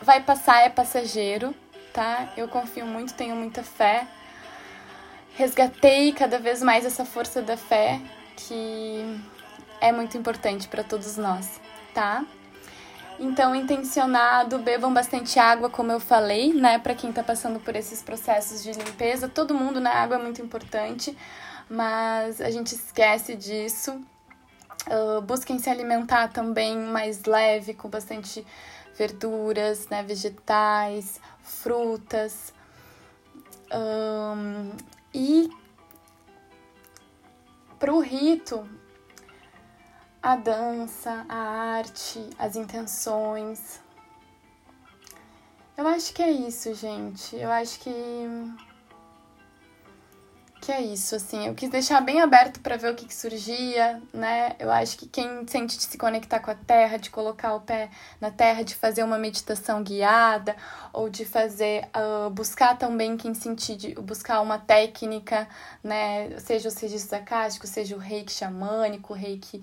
vai 0.00 0.22
passar, 0.22 0.62
é 0.62 0.70
passageiro, 0.70 1.54
tá? 1.92 2.32
Eu 2.36 2.48
confio 2.48 2.86
muito, 2.86 3.14
tenho 3.14 3.36
muita 3.36 3.62
fé. 3.62 4.06
Resgatei 5.34 6.12
cada 6.12 6.38
vez 6.38 6.62
mais 6.62 6.86
essa 6.86 7.04
força 7.04 7.42
da 7.42 7.58
fé 7.58 8.00
que 8.36 9.20
é 9.80 9.92
muito 9.92 10.16
importante 10.16 10.66
para 10.66 10.82
todos 10.82 11.18
nós, 11.18 11.60
tá? 11.92 12.24
Então, 13.18 13.54
intencionado, 13.54 14.58
bebam 14.58 14.92
bastante 14.92 15.38
água, 15.38 15.70
como 15.70 15.90
eu 15.90 15.98
falei, 15.98 16.52
né? 16.52 16.78
Para 16.78 16.94
quem 16.94 17.10
tá 17.10 17.22
passando 17.22 17.58
por 17.58 17.74
esses 17.74 18.02
processos 18.02 18.62
de 18.62 18.72
limpeza, 18.72 19.26
todo 19.26 19.54
mundo, 19.54 19.80
né? 19.80 19.90
Água 19.90 20.16
é 20.16 20.22
muito 20.22 20.42
importante, 20.42 21.16
mas 21.68 22.40
a 22.40 22.50
gente 22.50 22.74
esquece 22.74 23.34
disso. 23.34 23.98
Uh, 24.86 25.20
busquem 25.22 25.58
se 25.58 25.70
alimentar 25.70 26.28
também 26.28 26.76
mais 26.76 27.24
leve, 27.24 27.72
com 27.72 27.88
bastante 27.88 28.46
verduras, 28.96 29.88
né? 29.88 30.02
Vegetais, 30.02 31.18
frutas. 31.42 32.52
Um, 33.72 34.72
e 35.14 35.50
pro 37.78 37.98
rito, 38.00 38.68
a 40.26 40.34
dança, 40.34 41.24
a 41.28 41.36
arte, 41.36 42.18
as 42.36 42.56
intenções. 42.56 43.80
Eu 45.78 45.86
acho 45.86 46.12
que 46.12 46.20
é 46.20 46.32
isso, 46.32 46.74
gente. 46.74 47.36
Eu 47.36 47.48
acho 47.48 47.78
que 47.78 47.92
que 50.60 50.72
é 50.72 50.80
isso, 50.80 51.14
assim. 51.14 51.46
Eu 51.46 51.54
quis 51.54 51.70
deixar 51.70 52.00
bem 52.00 52.20
aberto 52.20 52.58
para 52.58 52.76
ver 52.76 52.90
o 52.90 52.96
que, 52.96 53.06
que, 53.06 53.14
surgia, 53.14 54.02
né? 54.12 54.56
Eu 54.58 54.68
acho 54.68 54.98
que 54.98 55.06
quem 55.06 55.46
sente 55.46 55.76
de 55.76 55.84
se 55.84 55.96
conectar 55.96 56.40
com 56.40 56.50
a 56.50 56.56
terra, 56.56 56.96
de 56.96 57.08
colocar 57.08 57.54
o 57.54 57.60
pé 57.60 57.88
na 58.20 58.32
terra, 58.32 58.64
de 58.64 58.74
fazer 58.74 59.04
uma 59.04 59.18
meditação 59.18 59.80
guiada, 59.84 60.56
ou 60.92 61.08
de 61.08 61.24
fazer, 61.24 61.88
uh, 61.94 62.28
buscar 62.30 62.76
também 62.76 63.16
quem 63.16 63.32
sentir, 63.32 63.76
de 63.76 63.94
buscar 63.94 64.40
uma 64.40 64.58
técnica, 64.58 65.48
né? 65.84 66.36
Seja 66.40 66.68
o 66.68 66.72
registros 66.72 67.12
acásticos, 67.12 67.70
seja 67.70 67.94
o 67.94 68.00
reiki 68.00 68.32
xamânico, 68.32 69.12
o 69.12 69.16
reiki 69.16 69.62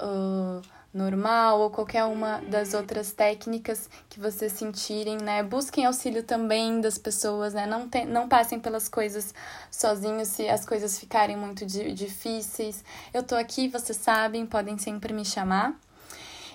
uh, 0.00 0.62
normal 0.94 1.60
ou 1.60 1.70
qualquer 1.70 2.04
uma 2.04 2.38
das 2.42 2.72
outras 2.72 3.12
técnicas 3.12 3.90
que 4.08 4.20
vocês 4.20 4.52
sentirem, 4.52 5.18
né? 5.18 5.42
Busquem 5.42 5.84
auxílio 5.84 6.22
também 6.22 6.80
das 6.80 6.96
pessoas, 6.96 7.52
né? 7.52 7.66
Não, 7.66 7.88
te, 7.88 8.04
não 8.04 8.28
passem 8.28 8.60
pelas 8.60 8.88
coisas 8.88 9.34
sozinhos 9.70 10.28
se 10.28 10.48
as 10.48 10.64
coisas 10.64 10.96
ficarem 10.98 11.36
muito 11.36 11.66
di 11.66 11.92
difíceis. 11.92 12.84
Eu 13.12 13.24
tô 13.24 13.34
aqui, 13.34 13.68
vocês 13.68 13.98
sabem, 13.98 14.46
podem 14.46 14.78
sempre 14.78 15.12
me 15.12 15.24
chamar. 15.24 15.74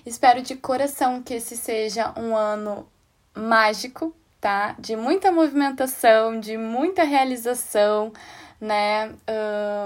Espero 0.05 0.41
de 0.41 0.55
coração 0.55 1.21
que 1.21 1.33
esse 1.33 1.57
seja 1.57 2.13
um 2.17 2.35
ano 2.35 2.87
mágico, 3.35 4.15
tá? 4.39 4.73
De 4.79 4.95
muita 4.95 5.33
movimentação, 5.33 6.39
de 6.39 6.57
muita 6.57 7.03
realização, 7.03 8.13
né? 8.61 9.13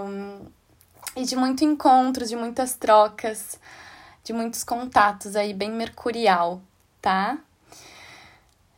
Um 0.06 0.46
e 1.16 1.24
de 1.24 1.36
muitos 1.36 1.62
encontros, 1.64 2.30
de 2.30 2.36
muitas 2.36 2.76
trocas, 2.76 3.60
de 4.24 4.34
muitos 4.34 4.64
contatos 4.64 5.36
aí, 5.36 5.54
bem 5.54 5.72
mercurial, 5.72 6.62
tá? 7.02 7.38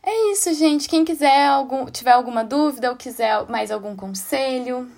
É 0.02 0.32
isso, 0.32 0.52
gente. 0.54 0.88
Quem 0.88 1.04
quiser 1.04 1.48
algum, 1.48 1.86
tiver 1.86 2.12
alguma 2.12 2.44
dúvida 2.44 2.90
ou 2.90 2.96
quiser 2.96 3.44
mais 3.48 3.70
algum 3.72 3.96
conselho, 3.96 4.88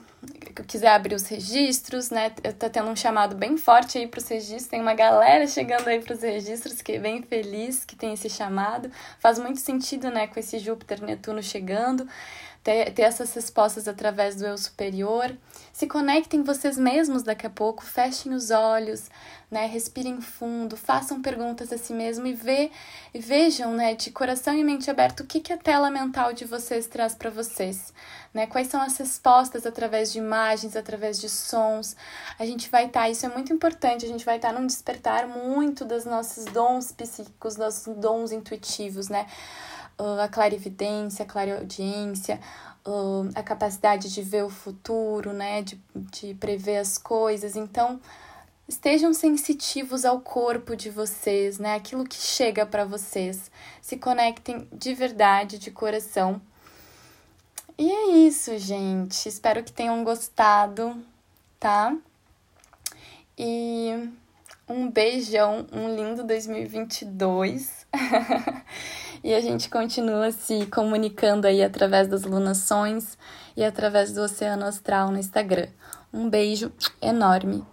quiser 0.66 0.88
abrir 0.88 1.14
os 1.14 1.26
registros, 1.28 2.10
né? 2.10 2.30
Tô 2.30 2.68
tendo 2.68 2.90
um 2.90 2.96
chamado 2.96 3.34
bem 3.34 3.56
forte 3.56 3.96
aí 3.98 4.06
para 4.06 4.18
os 4.18 4.28
registros. 4.28 4.66
Tem 4.66 4.80
uma 4.80 4.94
galera 4.94 5.46
chegando 5.46 5.88
aí 5.88 6.00
para 6.00 6.14
os 6.14 6.20
registros 6.20 6.82
que 6.82 6.92
é 6.92 6.98
bem 6.98 7.22
feliz 7.22 7.84
que 7.84 7.96
tem 7.96 8.12
esse 8.12 8.28
chamado. 8.28 8.90
Faz 9.18 9.38
muito 9.38 9.60
sentido, 9.60 10.10
né, 10.10 10.26
com 10.26 10.38
esse 10.38 10.58
Júpiter 10.58 11.02
Netuno 11.02 11.42
chegando 11.42 12.06
ter, 12.62 12.92
ter 12.92 13.02
essas 13.02 13.32
respostas 13.34 13.88
através 13.88 14.36
do 14.36 14.46
eu 14.46 14.58
superior. 14.58 15.34
Se 15.72 15.86
conectem 15.86 16.42
vocês 16.42 16.76
mesmos 16.76 17.22
daqui 17.22 17.46
a 17.46 17.50
pouco, 17.50 17.84
fechem 17.84 18.32
os 18.32 18.50
olhos, 18.50 19.08
né? 19.50 19.66
Respirem 19.66 20.20
fundo, 20.20 20.76
façam 20.76 21.22
perguntas 21.22 21.72
a 21.72 21.78
si 21.78 21.92
mesmo 21.92 22.26
e, 22.26 22.34
vê, 22.34 22.70
e 23.14 23.18
vejam, 23.18 23.72
né, 23.72 23.94
de 23.94 24.10
coração 24.10 24.54
e 24.54 24.62
mente 24.62 24.90
aberto, 24.90 25.20
o 25.20 25.26
que, 25.26 25.40
que 25.40 25.52
a 25.52 25.56
tela 25.56 25.90
mental 25.90 26.32
de 26.32 26.44
vocês 26.44 26.86
traz 26.86 27.14
para 27.14 27.30
vocês, 27.30 27.92
né? 28.34 28.46
Quais 28.46 28.68
são 28.68 28.80
as 28.80 28.96
respostas 28.98 29.64
através 29.64 30.12
de 30.12 30.18
imagens, 30.18 30.76
através 30.76 31.20
de 31.20 31.28
sons. 31.28 31.96
A 32.38 32.44
gente 32.44 32.68
vai 32.68 32.86
estar, 32.86 33.02
tá, 33.02 33.08
isso 33.08 33.24
é 33.24 33.28
muito 33.28 33.52
importante, 33.52 34.04
a 34.04 34.08
gente 34.08 34.24
vai 34.24 34.36
estar 34.36 34.52
tá 34.52 34.58
num 34.58 34.66
despertar 34.66 35.26
muito 35.26 35.84
dos 35.84 36.04
nossos 36.04 36.44
dons 36.46 36.92
psíquicos, 36.92 37.56
nossos 37.56 37.94
dons 37.96 38.32
intuitivos, 38.32 39.08
né? 39.08 39.26
Uh, 39.98 40.20
a 40.20 40.28
clarividência, 40.28 41.24
a 41.24 41.28
clareaudiência, 41.28 42.40
uh, 42.86 43.28
a 43.34 43.42
capacidade 43.42 44.12
de 44.12 44.22
ver 44.22 44.44
o 44.44 44.50
futuro, 44.50 45.32
né? 45.32 45.62
De, 45.62 45.80
de 45.94 46.34
prever 46.34 46.78
as 46.78 46.96
coisas. 46.96 47.56
Então, 47.56 48.00
estejam 48.68 49.12
sensitivos 49.12 50.04
ao 50.04 50.20
corpo 50.20 50.76
de 50.76 50.90
vocês, 50.90 51.58
né? 51.58 51.74
Aquilo 51.74 52.04
que 52.04 52.16
chega 52.16 52.64
para 52.64 52.84
vocês. 52.84 53.50
Se 53.80 53.96
conectem 53.96 54.68
de 54.72 54.94
verdade, 54.94 55.58
de 55.58 55.70
coração. 55.70 56.40
E 57.76 57.90
é 57.90 58.10
isso, 58.26 58.58
gente. 58.58 59.28
Espero 59.28 59.62
que 59.62 59.72
tenham 59.72 60.02
gostado, 60.02 61.00
tá? 61.60 61.96
E 63.38 64.10
um 64.68 64.90
beijão, 64.90 65.66
um 65.72 65.94
lindo 65.94 66.24
2022. 66.24 67.86
e 69.22 69.34
a 69.34 69.40
gente 69.40 69.68
continua 69.68 70.30
se 70.30 70.66
comunicando 70.66 71.46
aí 71.46 71.62
através 71.62 72.08
das 72.08 72.22
lunações 72.24 73.18
e 73.56 73.64
através 73.64 74.12
do 74.12 74.22
Oceano 74.22 74.64
Astral 74.64 75.10
no 75.10 75.18
Instagram. 75.18 75.68
Um 76.12 76.28
beijo 76.28 76.72
enorme 77.00 77.64